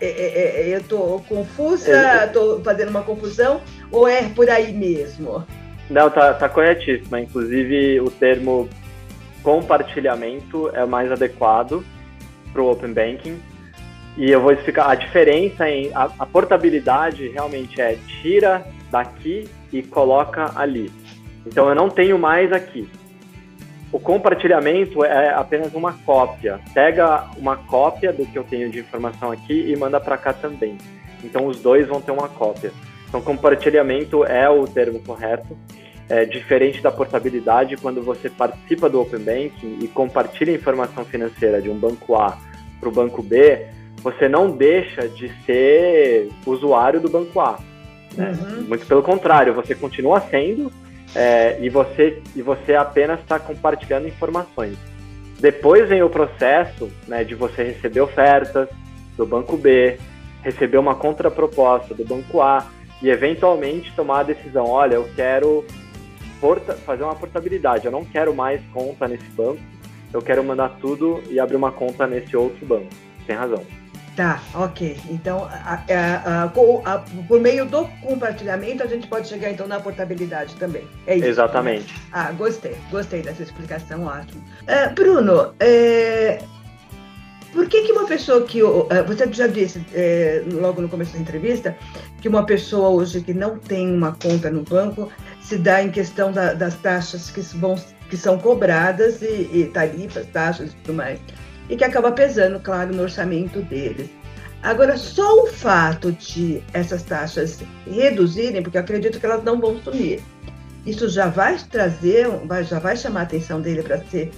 É, 0.00 0.06
é, 0.06 0.60
é, 0.60 0.74
eu 0.74 0.78
estou 0.78 1.20
confusa, 1.28 2.24
estou 2.24 2.62
fazendo 2.62 2.90
uma 2.90 3.02
confusão, 3.02 3.60
ou 3.90 4.06
é 4.06 4.28
por 4.28 4.48
aí 4.48 4.72
mesmo? 4.72 5.44
Não, 5.90 6.10
tá, 6.10 6.34
tá 6.34 6.48
corretíssima. 6.48 7.20
Inclusive, 7.20 8.00
o 8.00 8.10
termo 8.10 8.68
compartilhamento 9.42 10.70
é 10.74 10.84
o 10.84 10.88
mais 10.88 11.10
adequado 11.10 11.84
para 12.52 12.62
o 12.62 12.70
Open 12.70 12.92
Banking. 12.92 13.40
E 14.16 14.30
eu 14.30 14.40
vou 14.40 14.52
explicar 14.52 14.90
a 14.90 14.94
diferença 14.94 15.68
em. 15.68 15.92
A, 15.94 16.10
a, 16.18 16.26
portabilidade 16.26 17.28
realmente 17.28 17.80
é 17.80 17.96
tira 18.20 18.66
daqui 18.90 19.48
e 19.72 19.82
coloca 19.82 20.52
ali. 20.56 20.90
Então 21.46 21.68
eu 21.68 21.74
não 21.74 21.88
tenho 21.88 22.18
mais 22.18 22.52
aqui. 22.52 22.88
O 23.90 23.98
compartilhamento 23.98 25.04
é 25.04 25.30
apenas 25.30 25.72
uma 25.74 25.92
cópia. 25.92 26.60
Pega 26.74 27.26
uma 27.36 27.56
cópia 27.56 28.12
do 28.12 28.26
que 28.26 28.38
eu 28.38 28.44
tenho 28.44 28.70
de 28.70 28.80
informação 28.80 29.30
aqui 29.32 29.70
e 29.70 29.76
manda 29.76 29.98
para 29.98 30.18
cá 30.18 30.32
também. 30.32 30.76
Então 31.24 31.46
os 31.46 31.60
dois 31.60 31.88
vão 31.88 32.00
ter 32.00 32.12
uma 32.12 32.28
cópia. 32.28 32.70
Então 33.08 33.20
compartilhamento 33.20 34.24
é 34.24 34.48
o 34.48 34.66
termo 34.66 35.00
correto. 35.00 35.56
É 36.08 36.24
diferente 36.24 36.80
da 36.80 36.90
portabilidade, 36.90 37.76
quando 37.76 38.02
você 38.02 38.30
participa 38.30 38.88
do 38.88 39.00
Open 39.00 39.20
Banking 39.20 39.78
e 39.82 39.88
compartilha 39.88 40.52
informação 40.52 41.04
financeira 41.04 41.60
de 41.60 41.68
um 41.68 41.78
banco 41.78 42.14
A 42.14 42.38
para 42.80 42.88
o 42.88 42.92
banco 42.92 43.22
B, 43.22 43.66
você 44.02 44.28
não 44.28 44.50
deixa 44.50 45.08
de 45.08 45.30
ser 45.44 46.28
usuário 46.46 47.00
do 47.00 47.10
banco 47.10 47.40
A. 47.40 47.58
Né? 48.16 48.30
Uhum. 48.40 48.62
Muito 48.62 48.86
pelo 48.86 49.02
contrário, 49.02 49.52
você 49.52 49.74
continua 49.74 50.20
sendo 50.20 50.72
é, 51.14 51.58
e, 51.60 51.68
você, 51.68 52.22
e 52.34 52.42
você 52.42 52.74
apenas 52.74 53.20
está 53.20 53.38
compartilhando 53.38 54.08
informações. 54.08 54.76
Depois 55.38 55.88
vem 55.88 56.02
o 56.02 56.10
processo 56.10 56.90
né, 57.06 57.24
de 57.24 57.34
você 57.34 57.62
receber 57.62 58.00
ofertas 58.00 58.68
do 59.16 59.24
banco 59.24 59.56
B, 59.56 59.98
receber 60.42 60.78
uma 60.78 60.94
contraproposta 60.94 61.94
do 61.94 62.04
banco 62.04 62.40
A 62.40 62.66
e 63.00 63.08
eventualmente 63.08 63.92
tomar 63.94 64.20
a 64.20 64.24
decisão, 64.24 64.66
olha, 64.66 64.94
eu 64.94 65.08
quero 65.14 65.64
fazer 66.84 67.02
uma 67.02 67.14
portabilidade. 67.14 67.86
Eu 67.86 67.92
não 67.92 68.04
quero 68.04 68.34
mais 68.34 68.60
conta 68.72 69.06
nesse 69.06 69.28
banco, 69.30 69.60
eu 70.12 70.22
quero 70.22 70.42
mandar 70.42 70.76
tudo 70.80 71.22
e 71.28 71.38
abrir 71.38 71.56
uma 71.56 71.72
conta 71.72 72.06
nesse 72.06 72.36
outro 72.36 72.64
banco. 72.66 72.88
Tem 73.26 73.36
razão. 73.36 73.64
Tá, 74.18 74.42
ok. 74.52 74.98
Então, 75.10 75.44
a, 75.44 75.80
a, 75.88 76.42
a, 76.44 76.98
por 77.28 77.40
meio 77.40 77.64
do 77.66 77.84
compartilhamento, 78.02 78.82
a 78.82 78.86
gente 78.88 79.06
pode 79.06 79.28
chegar 79.28 79.48
então 79.48 79.68
na 79.68 79.78
portabilidade 79.78 80.56
também. 80.56 80.82
É 81.06 81.14
isso. 81.14 81.26
Exatamente. 81.28 81.92
Né? 81.92 82.00
Ah, 82.10 82.32
gostei, 82.32 82.76
gostei 82.90 83.22
dessa 83.22 83.44
explicação, 83.44 84.06
ótimo. 84.06 84.42
Uh, 84.62 84.92
Bruno, 84.92 85.54
é, 85.60 86.42
por 87.52 87.68
que, 87.68 87.82
que 87.82 87.92
uma 87.92 88.08
pessoa 88.08 88.42
que. 88.42 88.60
Uh, 88.60 88.88
você 89.06 89.32
já 89.32 89.46
disse 89.46 89.86
é, 89.94 90.42
logo 90.50 90.82
no 90.82 90.88
começo 90.88 91.12
da 91.12 91.20
entrevista 91.20 91.78
que 92.20 92.28
uma 92.28 92.44
pessoa 92.44 92.88
hoje 92.88 93.20
que 93.20 93.32
não 93.32 93.56
tem 93.56 93.88
uma 93.94 94.16
conta 94.20 94.50
no 94.50 94.62
banco 94.62 95.12
se 95.40 95.56
dá 95.56 95.80
em 95.80 95.92
questão 95.92 96.32
da, 96.32 96.54
das 96.54 96.74
taxas 96.74 97.30
que, 97.30 97.40
vão, 97.56 97.76
que 98.10 98.16
são 98.16 98.36
cobradas 98.36 99.22
e, 99.22 99.48
e, 99.52 99.70
tarifas, 99.72 100.26
taxas 100.26 100.72
e 100.72 100.76
tudo 100.78 100.96
mais, 100.96 101.20
e 101.68 101.76
que 101.76 101.84
acaba 101.84 102.12
pesando, 102.12 102.60
claro, 102.60 102.94
no 102.94 103.02
orçamento 103.02 103.60
deles. 103.62 104.08
Agora, 104.62 104.96
só 104.96 105.44
o 105.44 105.46
fato 105.46 106.10
de 106.12 106.62
essas 106.72 107.02
taxas 107.02 107.60
reduzirem, 107.86 108.62
porque 108.62 108.76
eu 108.76 108.82
acredito 108.82 109.20
que 109.20 109.26
elas 109.26 109.44
não 109.44 109.60
vão 109.60 109.80
sumir, 109.80 110.20
isso 110.84 111.08
já 111.08 111.28
vai 111.28 111.56
trazer, 111.70 112.26
já 112.64 112.78
vai 112.78 112.96
chamar 112.96 113.20
a 113.20 113.22
atenção 113.24 113.60
dele 113.60 113.82
para 113.82 113.98
ser 113.98 114.30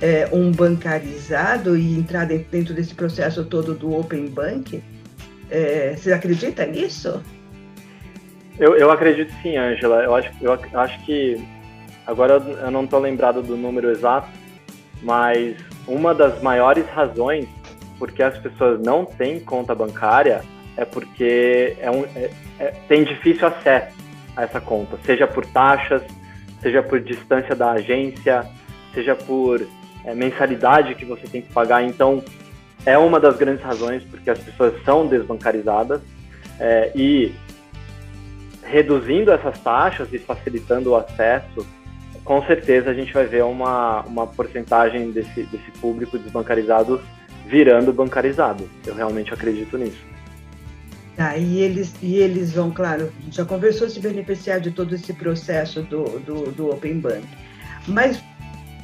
é, 0.00 0.28
um 0.32 0.50
bancarizado 0.50 1.76
e 1.76 1.98
entrar 1.98 2.26
dentro 2.26 2.74
desse 2.74 2.94
processo 2.94 3.44
todo 3.44 3.74
do 3.74 3.94
Open 3.94 4.28
Bank? 4.28 4.82
É, 5.50 5.94
você 5.96 6.12
acredita 6.12 6.64
nisso? 6.66 7.22
Eu, 8.58 8.76
eu 8.76 8.90
acredito 8.90 9.32
sim, 9.42 9.56
Angela. 9.56 10.02
Eu 10.02 10.14
acho, 10.14 10.30
eu 10.40 10.80
acho 10.80 11.04
que 11.04 11.36
agora 12.06 12.34
eu 12.34 12.70
não 12.70 12.84
estou 12.84 13.00
lembrado 13.00 13.42
do 13.42 13.56
número 13.56 13.90
exato, 13.90 14.28
mas 15.02 15.56
uma 15.86 16.14
das 16.14 16.42
maiores 16.42 16.86
razões 16.88 17.46
porque 17.98 18.22
as 18.22 18.36
pessoas 18.38 18.80
não 18.80 19.04
têm 19.04 19.40
conta 19.40 19.74
bancária 19.74 20.42
é 20.76 20.84
porque 20.84 21.76
é 21.80 21.90
um, 21.90 22.04
é, 22.14 22.30
é, 22.58 22.66
tem 22.88 23.04
difícil 23.04 23.48
acesso 23.48 23.96
a 24.36 24.42
essa 24.42 24.60
conta, 24.60 24.98
seja 25.04 25.26
por 25.26 25.46
taxas, 25.46 26.02
seja 26.60 26.82
por 26.82 27.00
distância 27.00 27.54
da 27.54 27.72
agência, 27.72 28.46
seja 28.92 29.14
por 29.14 29.66
é, 30.04 30.14
mensalidade 30.14 30.94
que 30.94 31.04
você 31.04 31.26
tem 31.26 31.40
que 31.40 31.52
pagar. 31.52 31.82
Então, 31.82 32.22
é 32.84 32.98
uma 32.98 33.18
das 33.18 33.36
grandes 33.36 33.64
razões 33.64 34.04
porque 34.04 34.28
as 34.28 34.38
pessoas 34.38 34.74
são 34.84 35.06
desbancarizadas 35.06 36.00
é, 36.60 36.92
e 36.94 37.34
reduzindo 38.62 39.32
essas 39.32 39.58
taxas 39.60 40.12
e 40.12 40.18
facilitando 40.18 40.90
o 40.90 40.96
acesso, 40.96 41.66
com 42.26 42.44
certeza 42.44 42.90
a 42.90 42.94
gente 42.94 43.12
vai 43.12 43.24
ver 43.24 43.44
uma, 43.44 44.02
uma 44.02 44.26
porcentagem 44.26 45.12
desse, 45.12 45.44
desse 45.44 45.70
público 45.80 46.18
desbancarizado 46.18 47.00
virando 47.46 47.92
bancarizado. 47.92 48.68
Eu 48.84 48.94
realmente 48.94 49.32
acredito 49.32 49.78
nisso. 49.78 50.04
Tá, 51.16 51.36
e 51.36 51.60
eles, 51.60 51.94
e 52.02 52.16
eles 52.16 52.52
vão, 52.52 52.70
claro, 52.70 53.10
já 53.30 53.44
conversou 53.44 53.88
se 53.88 54.00
beneficiar 54.00 54.60
de 54.60 54.72
todo 54.72 54.94
esse 54.94 55.14
processo 55.14 55.82
do, 55.82 56.04
do, 56.20 56.52
do 56.52 56.70
Open 56.70 56.98
Bank. 56.98 57.24
Mas 57.86 58.20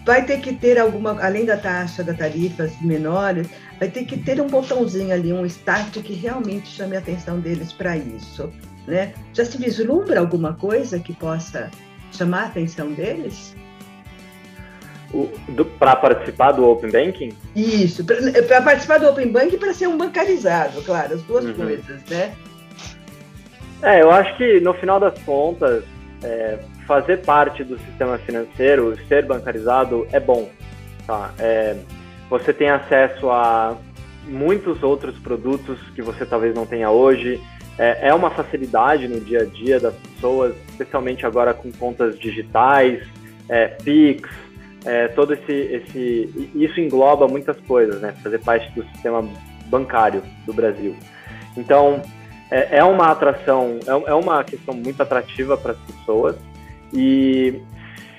vai 0.07 0.25
ter 0.25 0.41
que 0.41 0.55
ter 0.55 0.79
alguma, 0.79 1.21
além 1.21 1.45
da 1.45 1.57
taxa, 1.57 2.03
da 2.03 2.15
tarifas 2.15 2.81
menores, 2.81 3.49
vai 3.79 3.91
ter 3.91 4.05
que 4.05 4.17
ter 4.17 4.41
um 4.41 4.47
botãozinho 4.47 5.13
ali, 5.13 5.33
um 5.33 5.45
start 5.45 5.99
que 5.99 6.15
realmente 6.15 6.69
chame 6.69 6.97
a 6.97 7.01
atenção 7.01 7.41
deles 7.41 7.73
para 7.73 7.97
isso. 7.97 8.51
Né? 8.87 9.13
Já 9.35 9.45
se 9.45 9.59
vislumbra 9.59 10.21
alguma 10.21 10.55
coisa 10.55 10.99
que 10.99 11.13
possa 11.13 11.71
chamar 12.13 12.45
a 12.45 12.47
atenção 12.47 12.93
deles? 12.93 13.55
Para 15.79 15.97
participar 15.97 16.53
do 16.53 16.67
Open 16.67 16.91
Banking? 16.91 17.37
Isso, 17.55 18.05
para 18.05 18.63
participar 18.63 18.99
do 18.99 19.09
Open 19.09 19.31
Banking 19.31 19.59
para 19.59 19.75
ser 19.75 19.87
um 19.87 19.99
bancarizado, 19.99 20.81
claro, 20.83 21.15
as 21.15 21.23
duas 21.23 21.45
uhum. 21.45 21.55
coisas, 21.55 22.03
né? 22.09 22.35
É, 23.83 24.01
eu 24.01 24.11
acho 24.11 24.37
que 24.37 24.61
no 24.61 24.73
final 24.75 24.99
das 24.99 25.19
contas, 25.21 25.85
é, 26.23 26.59
fazer 26.87 27.19
parte 27.19 27.65
do 27.65 27.79
sistema 27.79 28.17
financeiro, 28.19 28.97
ser 29.09 29.27
bancarizado 29.27 30.07
é 30.13 30.21
bom. 30.21 30.49
Tá? 31.07 31.33
É, 31.39 31.77
você 32.31 32.53
tem 32.53 32.71
acesso 32.71 33.29
a 33.29 33.77
muitos 34.27 34.83
outros 34.83 35.19
produtos 35.19 35.79
que 35.95 36.01
você 36.01 36.25
talvez 36.25 36.55
não 36.55 36.65
tenha 36.65 36.91
hoje 36.91 37.41
é, 37.79 38.09
é 38.09 38.15
uma 38.15 38.31
facilidade 38.31 39.09
no 39.09 39.21
dia 39.21 39.41
a 39.41 39.45
dia 39.45 39.81
das 39.81 39.95
pessoas, 39.95 40.55
especialmente 40.83 41.25
agora 41.25 41.55
com 41.55 41.71
contas 41.73 42.19
digitais, 42.19 43.03
é, 43.49 43.69
Pix, 43.69 44.29
é, 44.85 45.09
todo 45.09 45.33
esse, 45.33 45.53
esse. 45.53 46.51
Isso 46.55 46.81
engloba 46.81 47.29
muitas 47.29 47.59
coisas, 47.61 48.01
né? 48.01 48.15
Fazer 48.23 48.39
parte 48.41 48.71
do 48.73 48.83
sistema 48.89 49.27
bancário 49.67 50.23
do 50.45 50.53
Brasil. 50.53 50.97
Então, 51.57 52.03
é, 52.51 52.79
é 52.79 52.85
uma 52.85 53.11
atração, 53.11 53.79
é, 53.87 54.11
é 54.11 54.15
uma 54.15 54.43
questão 54.45 54.75
muito 54.75 55.03
atrativa 55.03 55.57
para 55.57 55.73
as 55.73 55.79
pessoas 55.79 56.37
e 56.93 57.63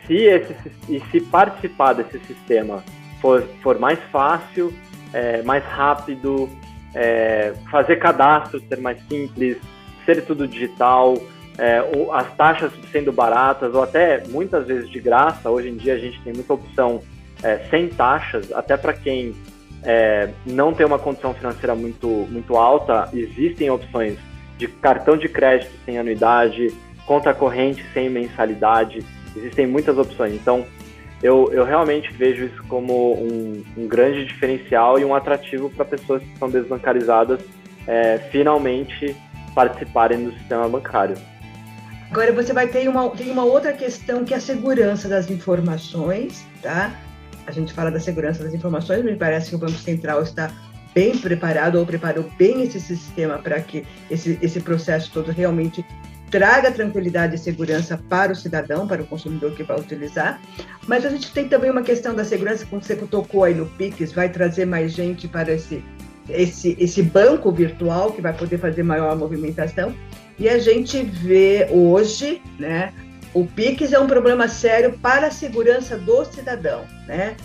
se, 0.08 0.16
esse, 0.16 0.56
e 0.90 1.00
se 1.12 1.22
participar 1.22 1.94
desse 1.94 2.20
sistema 2.26 2.84
for, 3.22 3.44
for 3.62 3.80
mais 3.80 4.00
fácil, 4.12 4.74
é, 5.14 5.42
mais 5.44 5.64
rápido, 5.64 6.50
é, 6.96 7.54
fazer 7.70 7.98
cadastro 7.98 8.60
ser 8.68 8.80
mais 8.80 8.98
simples, 9.08 9.58
ser 10.06 10.26
tudo 10.26 10.48
digital, 10.48 11.16
é, 11.58 11.84
as 12.12 12.36
taxas 12.36 12.72
sendo 12.92 13.12
baratas 13.12 13.74
ou 13.74 13.84
até 13.84 14.24
muitas 14.28 14.66
vezes 14.66 14.90
de 14.90 15.00
graça. 15.00 15.50
Hoje 15.50 15.70
em 15.70 15.76
dia 15.76 15.94
a 15.94 16.00
gente 16.00 16.22
tem 16.22 16.34
muita 16.34 16.54
opção 16.54 17.02
é, 17.44 17.58
sem 17.70 17.90
taxas, 17.90 18.52
até 18.52 18.78
para 18.78 18.94
quem 18.94 19.36
é, 19.84 20.30
não 20.46 20.74
tem 20.74 20.86
uma 20.86 20.98
condição 20.98 21.34
financeira 21.34 21.76
muito, 21.76 22.08
muito 22.08 22.56
alta, 22.56 23.10
existem 23.14 23.70
opções 23.70 24.18
de 24.58 24.68
cartão 24.68 25.18
de 25.18 25.28
crédito 25.28 25.72
sem 25.86 25.98
anuidade, 25.98 26.74
conta 27.06 27.34
corrente 27.34 27.84
sem 27.94 28.10
mensalidade, 28.10 29.04
existem 29.36 29.68
muitas 29.68 29.98
opções. 29.98 30.34
Então, 30.34 30.66
eu, 31.22 31.50
eu 31.52 31.64
realmente 31.64 32.12
vejo 32.14 32.46
isso 32.46 32.64
como 32.68 33.14
um, 33.14 33.64
um 33.78 33.88
grande 33.88 34.26
diferencial 34.26 35.00
e 35.00 35.06
um 35.06 35.16
atrativo 35.16 35.70
para 35.70 35.86
pessoas 35.86 36.22
que 36.22 36.38
são 36.38 36.50
desbancarizadas 36.50 37.40
é, 37.88 38.18
finalmente 38.32 39.16
participarem 39.54 40.24
do 40.24 40.32
sistema 40.34 40.68
bancário. 40.68 41.16
Agora 42.14 42.32
você 42.32 42.54
vai 42.54 42.68
ter 42.68 42.88
uma, 42.88 43.10
tem 43.10 43.32
uma 43.32 43.44
outra 43.44 43.74
questão 43.74 44.24
que 44.24 44.36
é 44.36 44.38
a 44.38 44.40
segurança 44.40 45.10
das 45.10 45.32
informações, 45.32 46.46
tá? 46.62 46.96
A 47.48 47.52
gente 47.52 47.74
fala 47.74 47.90
da 47.90 48.00
segurança 48.00 48.44
das 48.44 48.54
informações, 48.54 49.04
me 49.04 49.16
parece 49.16 49.50
que 49.50 49.56
o 49.56 49.58
Banco 49.58 49.72
Central 49.72 50.22
está 50.22 50.52
bem 50.94 51.18
preparado 51.18 51.80
ou 51.80 51.88
preparou 51.88 52.30
bem 52.38 52.62
esse 52.62 52.80
sistema 52.80 53.40
para 53.40 53.60
que 53.62 53.84
esse, 54.12 54.38
esse 54.44 54.60
processo 54.60 55.10
todo 55.12 55.32
realmente 55.32 55.84
traga 56.30 56.72
tranquilidade 56.72 57.34
e 57.34 57.40
segurança 57.40 58.00
para 58.08 58.32
o 58.32 58.36
cidadão, 58.36 58.88
para 58.88 59.02
o 59.02 59.08
consumidor 59.08 59.56
que 59.56 59.64
vai 59.64 59.80
utilizar. 59.80 60.40
Mas 60.88 61.04
a 61.08 61.10
gente 61.10 61.34
tem 61.34 61.50
também 61.50 61.72
uma 61.72 61.82
questão 61.82 62.14
da 62.14 62.24
segurança, 62.24 62.64
como 62.68 62.80
você 62.80 62.96
tocou 62.96 63.44
aí 63.44 63.56
no 63.56 63.66
Pix, 63.66 64.12
vai 64.12 64.30
trazer 64.30 64.66
mais 64.66 64.94
gente 64.94 65.28
para 65.28 65.52
esse, 65.52 65.84
esse, 66.30 66.78
esse 66.80 67.02
banco 67.02 67.52
virtual 67.52 68.12
que 68.12 68.22
vai 68.22 68.34
poder 68.34 68.60
fazer 68.60 68.84
maior 68.84 69.18
movimentação. 69.18 69.96
E 70.38 70.50
a 70.50 70.58
gente 70.58 71.02
vê 71.04 71.68
hoje, 71.72 72.42
né, 72.60 72.94
o 73.34 73.46
Pix 73.46 73.94
é 73.94 74.00
um 74.00 74.08
problema 74.08 74.48
sério 74.48 74.98
para 75.00 75.28
a 75.28 75.32
segurança 75.32 75.98
do 75.98 76.26
cidadão, 76.26 76.86
né? 77.08 77.36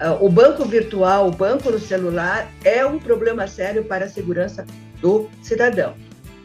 Ah, 0.00 0.16
o 0.20 0.28
banco 0.28 0.64
virtual, 0.64 1.28
o 1.28 1.32
banco 1.32 1.70
no 1.70 1.78
celular 1.78 2.48
é 2.64 2.84
um 2.86 2.98
problema 2.98 3.46
sério 3.46 3.84
para 3.84 4.04
a 4.04 4.08
segurança 4.08 4.64
do 5.00 5.28
cidadão 5.42 5.94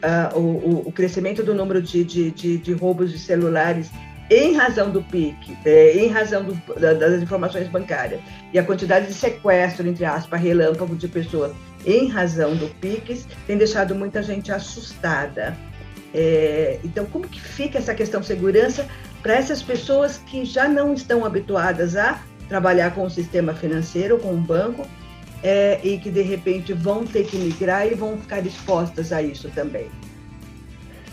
uh, 0.04 0.38
o, 0.38 0.88
o, 0.88 0.92
crescimento 0.92 1.42
do 1.42 1.54
número 1.54 1.80
de, 1.80 2.04
de, 2.04 2.30
de, 2.30 2.58
de, 2.58 2.72
roubos 2.72 3.10
de 3.10 3.18
celulares 3.18 3.90
em 4.30 4.54
razão 4.54 4.90
do 4.90 5.02
PIC, 5.02 5.56
é, 5.66 5.98
em 5.98 6.08
razão 6.08 6.44
do, 6.44 6.54
da, 6.80 6.94
das 6.94 7.22
informações 7.22 7.68
bancárias, 7.68 8.20
e 8.52 8.58
a 8.58 8.64
quantidade 8.64 9.06
de 9.06 9.12
sequestro, 9.12 9.86
entre 9.86 10.04
aspas, 10.04 10.40
relâmpago 10.40 10.96
de 10.96 11.08
pessoas 11.08 11.52
em 11.84 12.08
razão 12.08 12.56
do 12.56 12.68
PIX, 12.80 13.26
tem 13.46 13.58
deixado 13.58 13.94
muita 13.94 14.22
gente 14.22 14.50
assustada. 14.50 15.54
É, 16.14 16.78
então, 16.84 17.04
como 17.06 17.26
que 17.26 17.40
fica 17.40 17.78
essa 17.78 17.92
questão 17.92 18.22
segurança 18.22 18.86
para 19.20 19.34
essas 19.34 19.60
pessoas 19.62 20.16
que 20.18 20.44
já 20.44 20.68
não 20.68 20.94
estão 20.94 21.24
habituadas 21.24 21.96
a 21.96 22.20
trabalhar 22.48 22.94
com 22.94 23.04
o 23.04 23.10
sistema 23.10 23.52
financeiro, 23.52 24.18
com 24.18 24.32
o 24.32 24.36
banco, 24.36 24.86
é, 25.42 25.80
e 25.82 25.98
que 25.98 26.10
de 26.10 26.22
repente 26.22 26.72
vão 26.72 27.04
ter 27.04 27.26
que 27.26 27.36
migrar 27.36 27.86
e 27.86 27.94
vão 27.94 28.16
ficar 28.16 28.46
expostas 28.46 29.12
a 29.12 29.20
isso 29.20 29.50
também? 29.50 29.90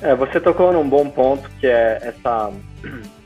É, 0.01 0.15
você 0.15 0.39
tocou 0.39 0.71
num 0.71 0.87
bom 0.87 1.09
ponto, 1.09 1.49
que 1.59 1.67
é 1.67 1.99
essa, 2.01 2.51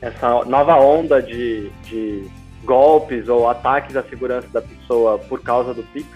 essa 0.00 0.44
nova 0.44 0.76
onda 0.76 1.22
de, 1.22 1.70
de 1.84 2.26
golpes 2.64 3.28
ou 3.28 3.48
ataques 3.48 3.96
à 3.96 4.02
segurança 4.02 4.48
da 4.48 4.62
pessoa 4.62 5.18
por 5.18 5.42
causa 5.42 5.74
do 5.74 5.82
Pix. 5.82 6.08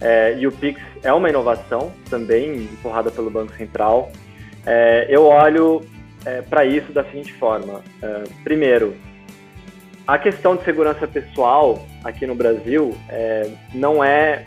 É, 0.00 0.36
e 0.38 0.46
o 0.46 0.52
Pix 0.52 0.80
é 1.02 1.12
uma 1.12 1.28
inovação 1.28 1.92
também 2.10 2.64
empurrada 2.64 3.10
pelo 3.10 3.30
Banco 3.30 3.54
Central. 3.56 4.12
É, 4.66 5.06
eu 5.08 5.24
olho 5.24 5.82
é, 6.24 6.42
para 6.42 6.64
isso 6.64 6.92
da 6.92 7.04
seguinte 7.04 7.32
forma: 7.34 7.82
é, 8.02 8.24
primeiro, 8.42 8.94
a 10.06 10.18
questão 10.18 10.56
de 10.56 10.64
segurança 10.64 11.06
pessoal 11.06 11.84
aqui 12.02 12.26
no 12.26 12.34
Brasil 12.34 12.96
é, 13.08 13.50
não 13.72 14.02
é 14.02 14.44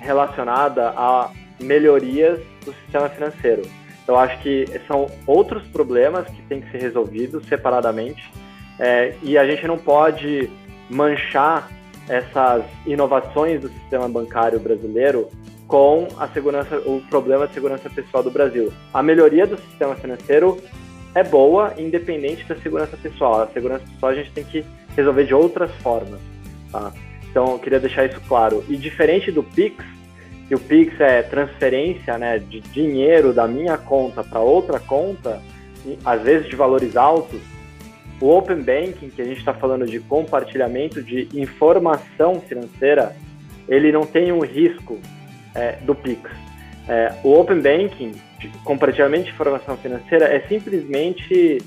relacionada 0.00 0.90
a 0.90 1.30
melhorias 1.58 2.38
do 2.64 2.72
sistema 2.72 3.08
financeiro. 3.08 3.62
Eu 4.06 4.18
acho 4.18 4.38
que 4.40 4.66
são 4.86 5.06
outros 5.26 5.62
problemas 5.68 6.26
que 6.28 6.42
têm 6.42 6.60
que 6.60 6.70
ser 6.70 6.80
resolvidos 6.80 7.46
separadamente 7.46 8.28
é, 8.78 9.14
e 9.22 9.36
a 9.36 9.46
gente 9.46 9.66
não 9.66 9.76
pode 9.78 10.50
manchar 10.88 11.70
essas 12.08 12.64
inovações 12.86 13.60
do 13.60 13.68
sistema 13.68 14.08
bancário 14.08 14.58
brasileiro 14.58 15.28
com 15.70 16.08
a 16.18 16.26
segurança, 16.26 16.78
o 16.78 17.00
problema 17.08 17.46
de 17.46 17.54
segurança 17.54 17.88
pessoal 17.88 18.24
do 18.24 18.30
Brasil. 18.30 18.72
A 18.92 19.04
melhoria 19.04 19.46
do 19.46 19.56
sistema 19.56 19.94
financeiro 19.94 20.60
é 21.14 21.22
boa, 21.22 21.74
independente 21.78 22.44
da 22.44 22.56
segurança 22.56 22.96
pessoal. 22.96 23.42
A 23.42 23.46
segurança 23.46 23.84
pessoal 23.86 24.10
a 24.10 24.14
gente 24.16 24.32
tem 24.32 24.42
que 24.42 24.64
resolver 24.96 25.24
de 25.24 25.32
outras 25.32 25.70
formas. 25.76 26.18
Tá? 26.72 26.92
Então, 27.30 27.52
eu 27.52 27.58
queria 27.60 27.78
deixar 27.78 28.04
isso 28.04 28.20
claro. 28.26 28.64
E 28.68 28.76
diferente 28.76 29.30
do 29.30 29.44
Pix, 29.44 29.84
que 30.48 30.56
o 30.56 30.58
Pix 30.58 31.00
é 31.00 31.22
transferência 31.22 32.18
né, 32.18 32.40
de 32.40 32.60
dinheiro 32.60 33.32
da 33.32 33.46
minha 33.46 33.78
conta 33.78 34.24
para 34.24 34.40
outra 34.40 34.80
conta, 34.80 35.40
às 36.04 36.20
vezes 36.20 36.48
de 36.48 36.56
valores 36.56 36.96
altos, 36.96 37.40
o 38.20 38.28
Open 38.28 38.60
Banking, 38.60 39.08
que 39.08 39.22
a 39.22 39.24
gente 39.24 39.38
está 39.38 39.54
falando 39.54 39.86
de 39.86 40.00
compartilhamento 40.00 41.00
de 41.00 41.28
informação 41.32 42.40
financeira, 42.40 43.14
ele 43.68 43.92
não 43.92 44.04
tem 44.04 44.32
um 44.32 44.40
risco 44.40 44.98
é, 45.54 45.72
do 45.82 45.94
Pix. 45.94 46.30
É, 46.88 47.14
o 47.22 47.38
Open 47.38 47.60
Banking, 47.60 48.12
compartilhamento 48.64 49.24
de 49.24 49.30
informação 49.30 49.76
financeira, 49.76 50.26
é 50.26 50.40
simplesmente 50.48 51.58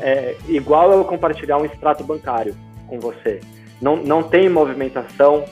é, 0.00 0.36
igual 0.48 0.92
ao 0.92 1.04
compartilhar 1.04 1.58
um 1.58 1.64
extrato 1.64 2.02
bancário 2.04 2.56
com 2.88 2.98
você. 2.98 3.40
Não, 3.80 3.96
não 3.96 4.22
tem 4.22 4.48
movimentação, 4.48 5.44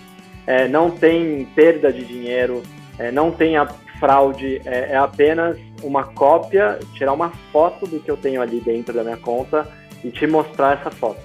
é, 0.47 0.67
não 0.69 0.91
tem 0.91 1.45
perda 1.55 1.93
de 1.93 2.05
dinheiro, 2.05 2.63
é, 2.99 3.11
não 3.11 3.31
tem 3.31 3.57
a 3.57 3.67
fraude, 3.99 4.61
é, 4.65 4.93
é, 4.93 4.97
apenas 4.97 5.59
uma 5.83 6.05
cópia, 6.05 6.79
tirar 6.95 7.13
uma 7.13 7.31
foto 7.53 7.87
do 7.87 8.01
que 8.01 8.11
eu 8.11 8.17
tenho 8.17 8.41
ali 8.41 8.61
dentro 8.61 8.95
da 8.95 9.05
minha 9.05 9.17
conta 9.17 9.69
e 10.03 10.11
te 10.11 10.27
mostrar 10.27 10.79
essa 10.79 10.91
foto. 10.91 11.21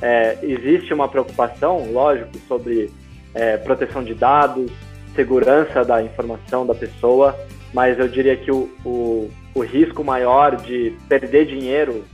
É, 0.00 0.38
existe 0.42 0.92
uma 0.94 1.08
preocupação, 1.08 1.90
lógico, 1.90 2.30
sobre 2.46 2.90
é, 3.34 3.56
proteção 3.56 4.04
de 4.04 4.14
dados, 4.14 4.70
segurança 5.18 5.84
da 5.84 6.00
informação 6.00 6.64
da 6.64 6.76
pessoa, 6.76 7.36
mas 7.74 7.98
eu 7.98 8.06
diria 8.06 8.36
que 8.36 8.52
o, 8.52 8.70
o, 8.84 9.28
o 9.52 9.60
risco 9.60 10.04
maior 10.04 10.54
de 10.54 10.96
perder 11.08 11.46
dinheiro, 11.46 12.04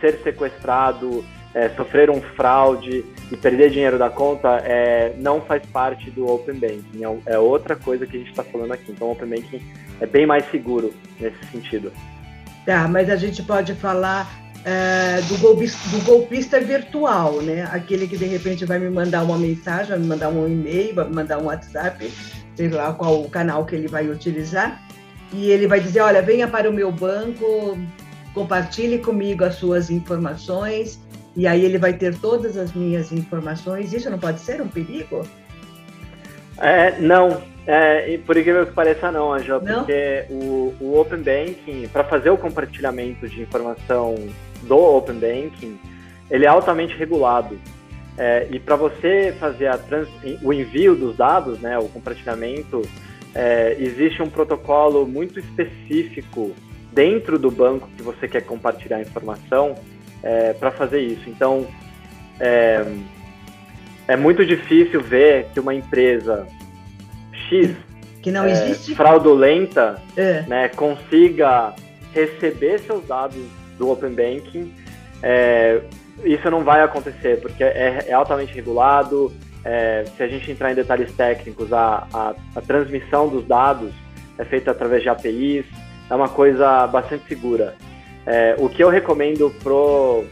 ser 0.00 0.18
sequestrado, 0.24 1.24
é, 1.54 1.68
sofrer 1.70 2.10
um 2.10 2.20
fraude 2.20 3.04
e 3.30 3.36
perder 3.36 3.70
dinheiro 3.70 3.96
da 3.96 4.10
conta 4.10 4.56
é, 4.64 5.14
não 5.18 5.40
faz 5.40 5.64
parte 5.66 6.10
do 6.10 6.26
Open 6.26 6.56
Banking. 6.56 7.04
É, 7.04 7.34
é 7.34 7.38
outra 7.38 7.76
coisa 7.76 8.04
que 8.04 8.16
a 8.16 8.18
gente 8.18 8.30
está 8.30 8.42
falando 8.42 8.72
aqui. 8.72 8.90
Então, 8.90 9.06
o 9.06 9.12
Open 9.12 9.28
Banking 9.28 9.62
é 10.00 10.06
bem 10.06 10.26
mais 10.26 10.44
seguro 10.50 10.92
nesse 11.20 11.38
sentido. 11.52 11.92
Tá, 12.66 12.88
mas 12.88 13.08
a 13.08 13.16
gente 13.16 13.40
pode 13.44 13.72
falar 13.76 14.28
é, 14.64 15.20
do, 15.22 15.38
golpista, 15.38 15.96
do, 15.96 16.04
golpista, 16.04 16.60
virtual, 16.60 17.40
né? 17.40 17.68
Aquele 17.72 18.08
que 18.08 18.16
de 18.16 18.26
repente 18.26 18.64
vai 18.64 18.80
me 18.80 18.90
mandar 18.90 19.22
uma 19.22 19.38
mensagem, 19.38 19.90
vai 19.90 19.98
me 19.98 20.06
mandar 20.06 20.28
um 20.28 20.46
e-mail, 20.46 20.94
vai 20.94 21.08
me 21.08 21.14
mandar 21.14 21.38
um 21.38 21.44
WhatsApp, 21.44 22.10
sei 22.58 22.68
lá 22.68 22.92
qual 22.92 23.22
o 23.22 23.30
canal 23.30 23.64
que 23.64 23.76
ele 23.76 23.86
vai 23.86 24.08
utilizar, 24.08 24.82
e 25.32 25.48
ele 25.48 25.68
vai 25.68 25.78
dizer: 25.78 26.00
olha, 26.00 26.20
venha 26.20 26.48
para 26.48 26.68
o 26.68 26.72
meu 26.72 26.90
banco, 26.90 27.78
compartilhe 28.34 28.98
comigo 28.98 29.44
as 29.44 29.54
suas 29.54 29.90
informações 29.90 31.00
e 31.36 31.46
aí 31.46 31.64
ele 31.64 31.78
vai 31.78 31.92
ter 31.92 32.18
todas 32.18 32.56
as 32.56 32.72
minhas 32.72 33.12
informações. 33.12 33.92
Isso 33.92 34.10
não 34.10 34.18
pode 34.18 34.40
ser 34.40 34.60
um 34.60 34.66
perigo? 34.66 35.24
É, 36.58 36.98
não. 36.98 37.40
É, 37.64 38.18
por 38.26 38.36
incrível 38.36 38.66
que 38.66 38.72
pareça, 38.72 39.12
não, 39.12 39.32
Angela, 39.32 39.60
porque 39.60 40.24
o, 40.30 40.74
o 40.80 40.98
Open 40.98 41.18
Banking, 41.18 41.86
para 41.92 42.02
fazer 42.02 42.30
o 42.30 42.36
compartilhamento 42.36 43.28
de 43.28 43.40
informação 43.42 44.16
do 44.62 44.76
Open 44.76 45.16
Banking, 45.16 45.78
ele 46.28 46.44
é 46.44 46.48
altamente 46.48 46.96
regulado. 46.96 47.56
É, 48.18 48.48
e 48.50 48.58
para 48.58 48.74
você 48.74 49.32
fazer 49.38 49.72
trans, 49.88 50.08
o 50.42 50.52
envio 50.52 50.96
dos 50.96 51.16
dados, 51.16 51.60
né, 51.60 51.78
o 51.78 51.88
compartilhamento, 51.88 52.82
é, 53.32 53.76
existe 53.78 54.20
um 54.20 54.28
protocolo 54.28 55.06
muito 55.06 55.38
específico 55.38 56.52
dentro 56.92 57.38
do 57.38 57.48
banco 57.48 57.88
que 57.96 58.02
você 58.02 58.26
quer 58.26 58.40
compartilhar 58.40 58.96
a 58.96 59.02
informação 59.02 59.76
é, 60.20 60.52
para 60.52 60.72
fazer 60.72 61.00
isso. 61.00 61.30
Então, 61.30 61.64
é, 62.40 62.84
é, 64.08 64.16
muito 64.16 64.44
difícil 64.44 65.00
ver 65.00 65.46
que 65.54 65.60
uma 65.60 65.74
empresa 65.74 66.44
X 67.48 67.70
que 68.20 68.32
não 68.32 68.44
é, 68.44 68.50
existe 68.50 68.96
fraudulenta 68.96 70.02
é. 70.16 70.42
né, 70.42 70.68
consiga 70.70 71.72
receber 72.12 72.80
seus 72.80 73.06
dados 73.06 73.46
do 73.78 73.90
Open 73.90 74.10
Banking. 74.10 74.72
É, 76.22 76.28
isso 76.28 76.50
não 76.50 76.64
vai 76.64 76.82
acontecer, 76.82 77.40
porque 77.40 77.62
é, 77.62 78.04
é 78.08 78.12
altamente 78.12 78.54
regulado. 78.54 79.32
se 80.16 80.22
a 80.22 80.28
gente 80.28 80.50
entrar 80.50 80.72
em 80.72 80.74
detalhes 80.74 81.12
técnicos, 81.14 81.72
a, 81.72 82.06
a, 82.12 82.34
a 82.56 82.60
transmissão 82.60 83.28
dos 83.28 83.46
dados 83.46 83.92
é 84.38 84.44
feita 84.44 84.70
através 84.70 85.02
de 85.02 85.08
APIs, 85.08 85.66
é 86.08 86.14
uma 86.14 86.28
coisa 86.28 86.86
bastante 86.86 87.26
segura. 87.28 87.74
É, 88.24 88.54
o 88.58 88.68
que 88.68 88.82
eu 88.82 88.88
recomendo 88.88 89.50
pro, 89.62 90.24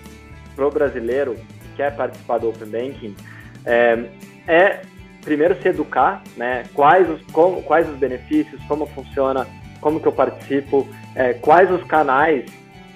pro 0.55 0.71
brasileiro 0.71 1.35
que 1.35 1.77
quer 1.77 1.95
participar 1.97 2.39
do 2.39 2.51
Open 2.51 2.69
Banking 2.69 3.17
é, 3.65 4.05
é 4.47 4.81
primeiro 5.23 5.61
se 5.61 5.69
educar, 5.69 6.23
né? 6.37 6.65
Quais 6.73 7.09
os, 7.11 7.21
como, 7.33 7.63
quais 7.63 7.89
os 7.89 7.97
benefícios, 7.97 8.63
como 8.69 8.87
funciona, 8.87 9.47
como 9.81 9.99
que 9.99 10.07
eu 10.07 10.13
participo, 10.13 10.87
é, 11.15 11.35
quais 11.35 11.71
os 11.71 11.83
canais 11.85 12.45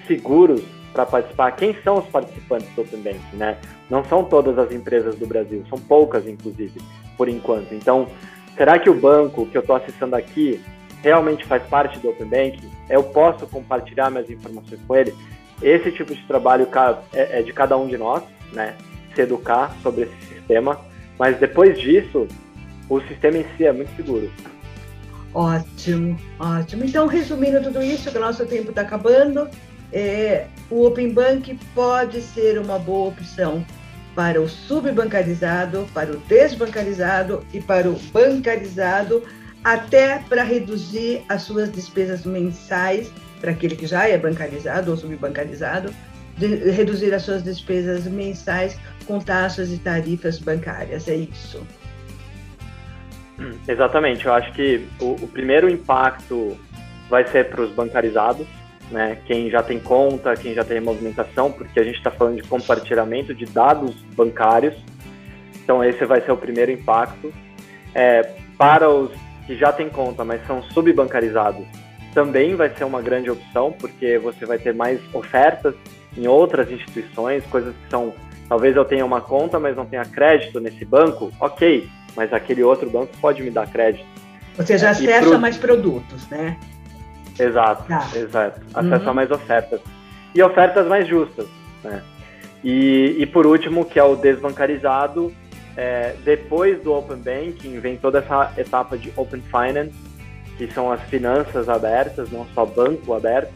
seguros 0.07 0.61
para 0.93 1.05
participar, 1.05 1.51
quem 1.51 1.75
são 1.83 1.99
os 1.99 2.05
participantes 2.07 2.67
do 2.75 2.81
Open 2.81 3.01
Banking, 3.01 3.37
né? 3.37 3.57
Não 3.89 4.03
são 4.05 4.23
todas 4.23 4.57
as 4.57 4.71
empresas 4.71 5.15
do 5.15 5.25
Brasil, 5.25 5.63
são 5.69 5.79
poucas, 5.79 6.27
inclusive, 6.27 6.81
por 7.17 7.29
enquanto. 7.29 7.73
Então, 7.73 8.07
será 8.57 8.77
que 8.77 8.89
o 8.89 8.93
banco 8.93 9.45
que 9.45 9.57
eu 9.57 9.61
estou 9.61 9.75
acessando 9.75 10.15
aqui 10.15 10.61
realmente 11.01 11.45
faz 11.45 11.63
parte 11.63 11.99
do 11.99 12.09
Open 12.09 12.27
Banking, 12.27 12.69
eu 12.89 13.03
posso 13.03 13.47
compartilhar 13.47 14.09
minhas 14.09 14.29
informações 14.29 14.79
com 14.87 14.95
ele. 14.95 15.13
Esse 15.61 15.91
tipo 15.91 16.13
de 16.13 16.21
trabalho 16.25 16.67
é, 17.13 17.39
é 17.39 17.41
de 17.41 17.53
cada 17.53 17.77
um 17.77 17.87
de 17.87 17.97
nós, 17.97 18.23
né? 18.53 18.75
Se 19.15 19.21
educar 19.21 19.75
sobre 19.81 20.03
esse 20.03 20.33
sistema, 20.33 20.79
mas 21.17 21.37
depois 21.39 21.79
disso, 21.79 22.27
o 22.89 23.01
sistema 23.01 23.37
em 23.37 23.45
si 23.55 23.65
é 23.65 23.71
muito 23.71 23.95
seguro. 23.95 24.31
Ótimo, 25.33 26.17
ótimo. 26.39 26.83
Então, 26.83 27.07
resumindo 27.07 27.61
tudo 27.61 27.81
isso, 27.81 28.11
que 28.11 28.17
o 28.17 28.21
nosso 28.21 28.45
tempo 28.45 28.69
está 28.69 28.81
acabando, 28.81 29.47
é, 29.91 30.47
o 30.69 30.85
Open 30.85 31.13
Bank 31.13 31.57
pode 31.75 32.21
ser 32.21 32.57
uma 32.59 32.79
boa 32.79 33.09
opção 33.09 33.65
para 34.15 34.41
o 34.41 34.47
subbancarizado, 34.47 35.87
para 35.93 36.11
o 36.11 36.17
desbancarizado 36.17 37.45
e 37.53 37.61
para 37.61 37.89
o 37.89 37.95
bancarizado 38.11 39.23
até 39.63 40.19
para 40.27 40.43
reduzir 40.43 41.23
as 41.29 41.43
suas 41.43 41.71
despesas 41.71 42.25
mensais, 42.25 43.11
para 43.39 43.51
aquele 43.51 43.75
que 43.75 43.85
já 43.85 44.07
é 44.07 44.17
bancarizado 44.17 44.91
ou 44.91 44.97
subbancarizado, 44.97 45.93
reduzir 46.37 47.13
as 47.13 47.23
suas 47.23 47.43
despesas 47.43 48.05
mensais 48.05 48.77
com 49.05 49.19
taxas 49.19 49.71
e 49.71 49.77
tarifas 49.77 50.39
bancárias, 50.39 51.07
é 51.07 51.15
isso. 51.15 51.65
Exatamente, 53.67 54.25
eu 54.25 54.33
acho 54.33 54.51
que 54.53 54.87
o, 54.99 55.11
o 55.13 55.27
primeiro 55.27 55.69
impacto 55.69 56.57
vai 57.09 57.25
ser 57.27 57.49
para 57.49 57.61
os 57.61 57.71
bancarizados, 57.71 58.47
né, 58.91 59.17
quem 59.25 59.49
já 59.49 59.63
tem 59.63 59.79
conta, 59.79 60.35
quem 60.35 60.53
já 60.53 60.63
tem 60.63 60.79
movimentação, 60.79 61.51
porque 61.51 61.79
a 61.79 61.83
gente 61.83 61.97
está 61.97 62.11
falando 62.11 62.35
de 62.35 62.47
compartilhamento 62.47 63.33
de 63.33 63.45
dados 63.45 63.95
bancários. 64.15 64.75
Então 65.63 65.83
esse 65.83 66.05
vai 66.05 66.21
ser 66.21 66.31
o 66.31 66.37
primeiro 66.37 66.71
impacto. 66.71 67.33
É, 67.95 68.21
para 68.57 68.89
os 68.89 69.11
que 69.47 69.55
já 69.55 69.71
têm 69.71 69.89
conta, 69.89 70.23
mas 70.23 70.45
são 70.45 70.61
subbancarizados, 70.63 71.65
também 72.13 72.55
vai 72.55 72.69
ser 72.69 72.83
uma 72.83 73.01
grande 73.01 73.29
opção, 73.29 73.71
porque 73.71 74.17
você 74.17 74.45
vai 74.45 74.57
ter 74.57 74.73
mais 74.73 74.99
ofertas 75.13 75.73
em 76.17 76.27
outras 76.27 76.69
instituições, 76.69 77.43
coisas 77.45 77.73
que 77.73 77.89
são, 77.89 78.13
talvez 78.47 78.75
eu 78.75 78.85
tenha 78.85 79.05
uma 79.05 79.21
conta, 79.21 79.59
mas 79.59 79.75
não 79.75 79.85
tenha 79.85 80.05
crédito 80.05 80.59
nesse 80.59 80.83
banco, 80.85 81.31
ok, 81.39 81.87
mas 82.15 82.33
aquele 82.33 82.63
outro 82.63 82.89
banco 82.89 83.11
pode 83.19 83.41
me 83.41 83.49
dar 83.49 83.67
crédito. 83.67 84.05
Você 84.55 84.77
já 84.77 84.91
acessa 84.91 85.29
pro... 85.29 85.39
mais 85.39 85.57
produtos, 85.57 86.27
né? 86.29 86.57
Exato, 87.41 87.83
tá. 87.87 88.07
exato. 88.15 88.61
Acessa 88.73 89.09
uhum. 89.09 89.13
mais 89.13 89.31
ofertas. 89.31 89.81
E 90.33 90.41
ofertas 90.41 90.87
mais 90.87 91.07
justas, 91.07 91.47
né? 91.83 92.01
E, 92.63 93.15
e 93.19 93.25
por 93.25 93.45
último, 93.45 93.85
que 93.85 93.99
é 93.99 94.03
o 94.03 94.15
desbancarizado, 94.15 95.33
é, 95.75 96.15
depois 96.23 96.81
do 96.83 96.93
Open 96.93 97.17
Banking 97.17 97.79
vem 97.79 97.97
toda 97.97 98.19
essa 98.19 98.53
etapa 98.57 98.97
de 98.97 99.11
Open 99.15 99.41
Finance, 99.41 99.93
que 100.57 100.71
são 100.71 100.91
as 100.91 101.01
finanças 101.03 101.67
abertas, 101.67 102.29
não 102.31 102.45
só 102.53 102.65
banco 102.65 103.13
aberto, 103.13 103.51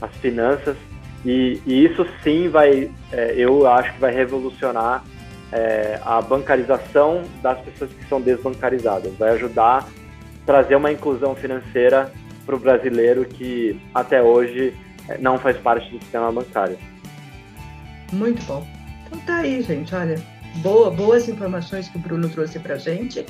as 0.00 0.10
finanças. 0.16 0.76
E, 1.24 1.60
e 1.64 1.84
isso 1.84 2.04
sim 2.22 2.48
vai, 2.48 2.90
é, 3.12 3.34
eu 3.36 3.66
acho 3.66 3.92
que 3.92 4.00
vai 4.00 4.12
revolucionar 4.12 5.04
é, 5.52 6.00
a 6.04 6.20
bancarização 6.20 7.22
das 7.40 7.60
pessoas 7.60 7.92
que 7.92 8.04
são 8.08 8.20
desbancarizadas. 8.20 9.14
Vai 9.16 9.30
ajudar 9.30 9.78
a 9.78 9.86
trazer 10.44 10.74
uma 10.74 10.90
inclusão 10.90 11.34
financeira 11.36 12.10
para 12.44 12.56
o 12.56 12.58
brasileiro 12.58 13.24
que 13.24 13.80
até 13.94 14.22
hoje 14.22 14.74
é, 15.08 15.18
não 15.18 15.38
faz 15.38 15.56
parte 15.58 15.90
do 15.90 16.00
sistema 16.00 16.30
bancário. 16.30 16.78
Muito 18.12 18.44
bom. 18.44 18.66
Então 19.06 19.18
tá 19.20 19.36
aí, 19.36 19.62
gente. 19.62 19.94
Olha, 19.94 20.20
boa, 20.56 20.90
boas 20.90 21.28
informações 21.28 21.88
que 21.88 21.96
o 21.96 22.00
Bruno 22.00 22.28
trouxe 22.28 22.58
para 22.58 22.74
a 22.74 22.78
gente. 22.78 23.24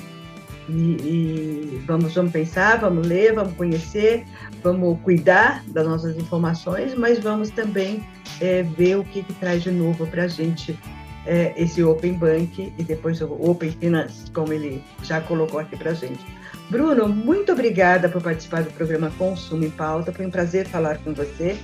E, 0.68 0.72
e, 0.72 1.82
vamos, 1.86 2.14
vamos 2.14 2.32
pensar, 2.32 2.78
vamos 2.78 3.06
ler, 3.06 3.34
vamos 3.34 3.54
conhecer, 3.54 4.24
vamos 4.62 4.98
cuidar 5.00 5.62
das 5.66 5.86
nossas 5.86 6.16
informações, 6.16 6.94
mas 6.94 7.18
vamos 7.18 7.50
também 7.50 8.02
é, 8.40 8.62
ver 8.62 8.96
o 8.96 9.04
que, 9.04 9.22
que 9.22 9.32
traz 9.34 9.62
de 9.62 9.72
novo 9.72 10.06
para 10.06 10.24
a 10.24 10.28
gente 10.28 10.78
é, 11.26 11.52
esse 11.56 11.82
Open 11.82 12.14
Bank 12.14 12.72
e 12.76 12.82
depois 12.82 13.20
o 13.20 13.32
Open 13.32 13.70
Finance, 13.72 14.30
como 14.30 14.52
ele 14.52 14.82
já 15.02 15.20
colocou 15.20 15.60
aqui 15.60 15.76
para 15.76 15.90
a 15.90 15.94
gente. 15.94 16.24
Bruno, 16.72 17.06
muito 17.06 17.52
obrigada 17.52 18.08
por 18.08 18.22
participar 18.22 18.62
do 18.62 18.70
programa 18.70 19.12
Consumo 19.18 19.62
em 19.62 19.68
Pauta. 19.68 20.10
Foi 20.10 20.24
um 20.24 20.30
prazer 20.30 20.66
falar 20.66 20.96
com 21.04 21.12
você 21.12 21.58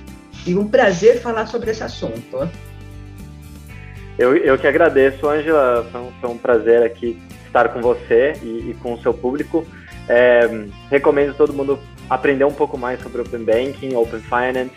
e 0.45 0.53
um 0.53 0.67
prazer 0.67 1.19
falar 1.19 1.47
sobre 1.47 1.71
esse 1.71 1.83
assunto. 1.83 2.47
Eu, 4.19 4.37
eu 4.37 4.55
que 4.55 4.67
agradeço, 4.67 5.27
Angela. 5.27 5.83
Foi 5.91 5.99
um, 5.99 6.11
foi 6.21 6.29
um 6.29 6.37
prazer 6.37 6.83
aqui 6.83 7.19
estar 7.47 7.69
com 7.69 7.81
você 7.81 8.33
e, 8.43 8.69
e 8.69 8.77
com 8.83 8.93
o 8.93 9.01
seu 9.01 9.11
público. 9.11 9.65
É, 10.07 10.47
recomendo 10.91 11.35
todo 11.35 11.53
mundo 11.53 11.79
aprender 12.07 12.45
um 12.45 12.53
pouco 12.53 12.77
mais 12.77 13.01
sobre 13.01 13.19
Open 13.19 13.43
Banking, 13.43 13.95
Open 13.95 14.19
Finance 14.19 14.75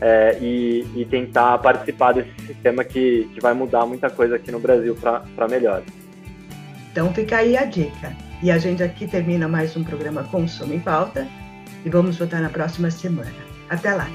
é, 0.00 0.38
e, 0.40 0.86
e, 0.94 1.04
tentar 1.06 1.58
participar 1.58 2.12
desse 2.12 2.30
sistema 2.46 2.84
que, 2.84 3.28
que 3.34 3.40
vai 3.40 3.52
mudar 3.52 3.84
muita 3.84 4.08
coisa 4.08 4.36
aqui 4.36 4.52
no 4.52 4.60
Brasil 4.60 4.94
para 4.94 5.48
melhor. 5.48 5.82
Então 6.92 7.12
fica 7.12 7.38
aí 7.38 7.56
a 7.56 7.64
dica. 7.64 8.31
E 8.42 8.50
a 8.50 8.58
gente 8.58 8.82
aqui 8.82 9.06
termina 9.06 9.46
mais 9.46 9.76
um 9.76 9.84
programa 9.84 10.24
Consumo 10.24 10.74
em 10.74 10.80
Pauta 10.80 11.28
e 11.84 11.88
vamos 11.88 12.18
voltar 12.18 12.40
na 12.40 12.48
próxima 12.48 12.90
semana. 12.90 13.32
Até 13.70 13.94
lá! 13.94 14.08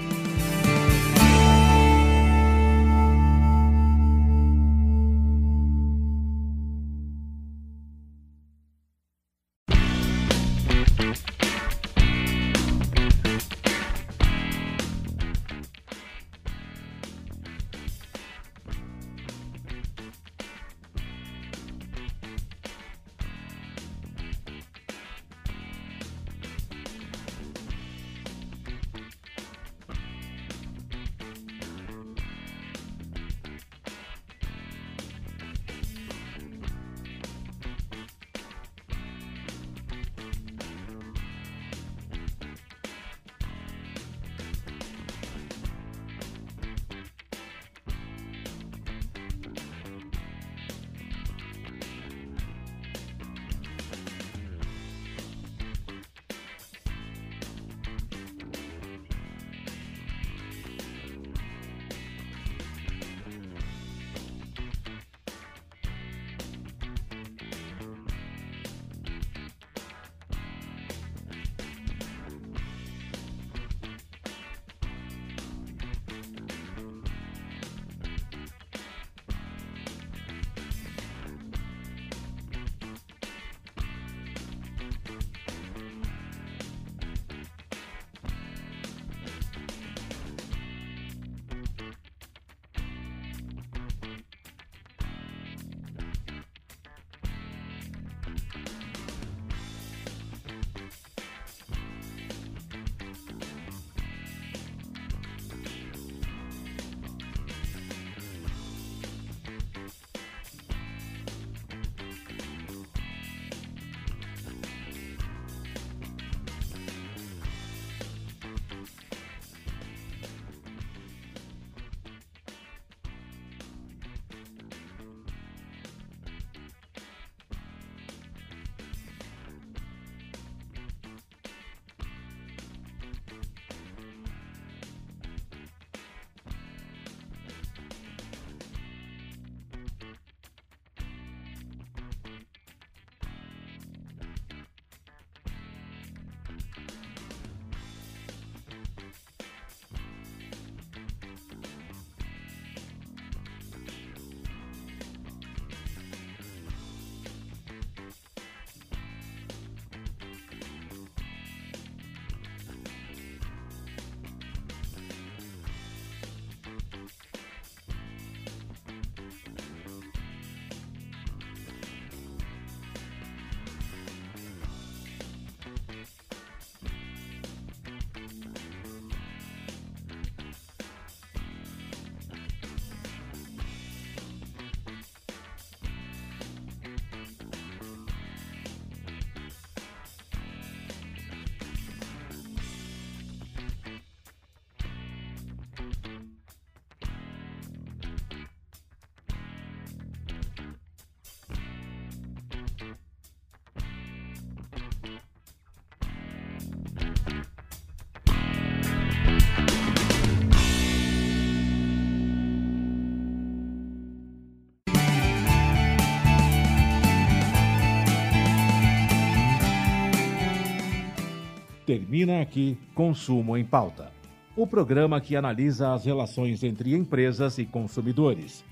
Termina 221.87 222.41
aqui 222.41 222.77
Consumo 222.93 223.55
em 223.55 223.63
Pauta. 223.63 224.11
O 224.57 224.67
programa 224.67 225.21
que 225.21 225.37
analisa 225.37 225.93
as 225.93 226.03
relações 226.03 226.61
entre 226.61 226.93
empresas 226.93 227.57
e 227.59 227.65
consumidores. 227.65 228.65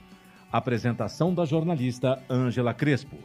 Apresentação 0.51 1.33
da 1.33 1.45
jornalista 1.45 2.21
Ângela 2.29 2.73
Crespo. 2.73 3.15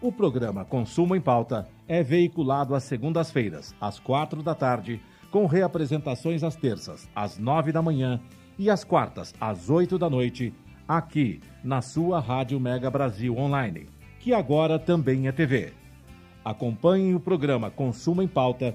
O 0.00 0.10
programa 0.10 0.64
Consumo 0.64 1.14
em 1.14 1.20
Pauta 1.20 1.68
é 1.86 2.02
veiculado 2.02 2.74
às 2.74 2.84
segundas-feiras, 2.84 3.74
às 3.78 4.00
quatro 4.00 4.42
da 4.42 4.54
tarde, 4.54 5.02
com 5.30 5.44
reapresentações 5.44 6.42
às 6.42 6.56
terças, 6.56 7.06
às 7.14 7.36
nove 7.36 7.72
da 7.72 7.82
manhã 7.82 8.18
e 8.58 8.70
às 8.70 8.84
quartas, 8.84 9.34
às 9.38 9.68
oito 9.68 9.98
da 9.98 10.08
noite, 10.08 10.54
aqui 10.88 11.42
na 11.62 11.82
sua 11.82 12.20
Rádio 12.20 12.58
Mega 12.58 12.90
Brasil 12.90 13.36
Online, 13.36 13.86
que 14.18 14.32
agora 14.32 14.78
também 14.78 15.28
é 15.28 15.32
TV. 15.32 15.74
Acompanhe 16.42 17.12
o 17.12 17.18
programa 17.20 17.70
Consumo 17.70 18.22
em 18.22 18.28
Pauta 18.28 18.74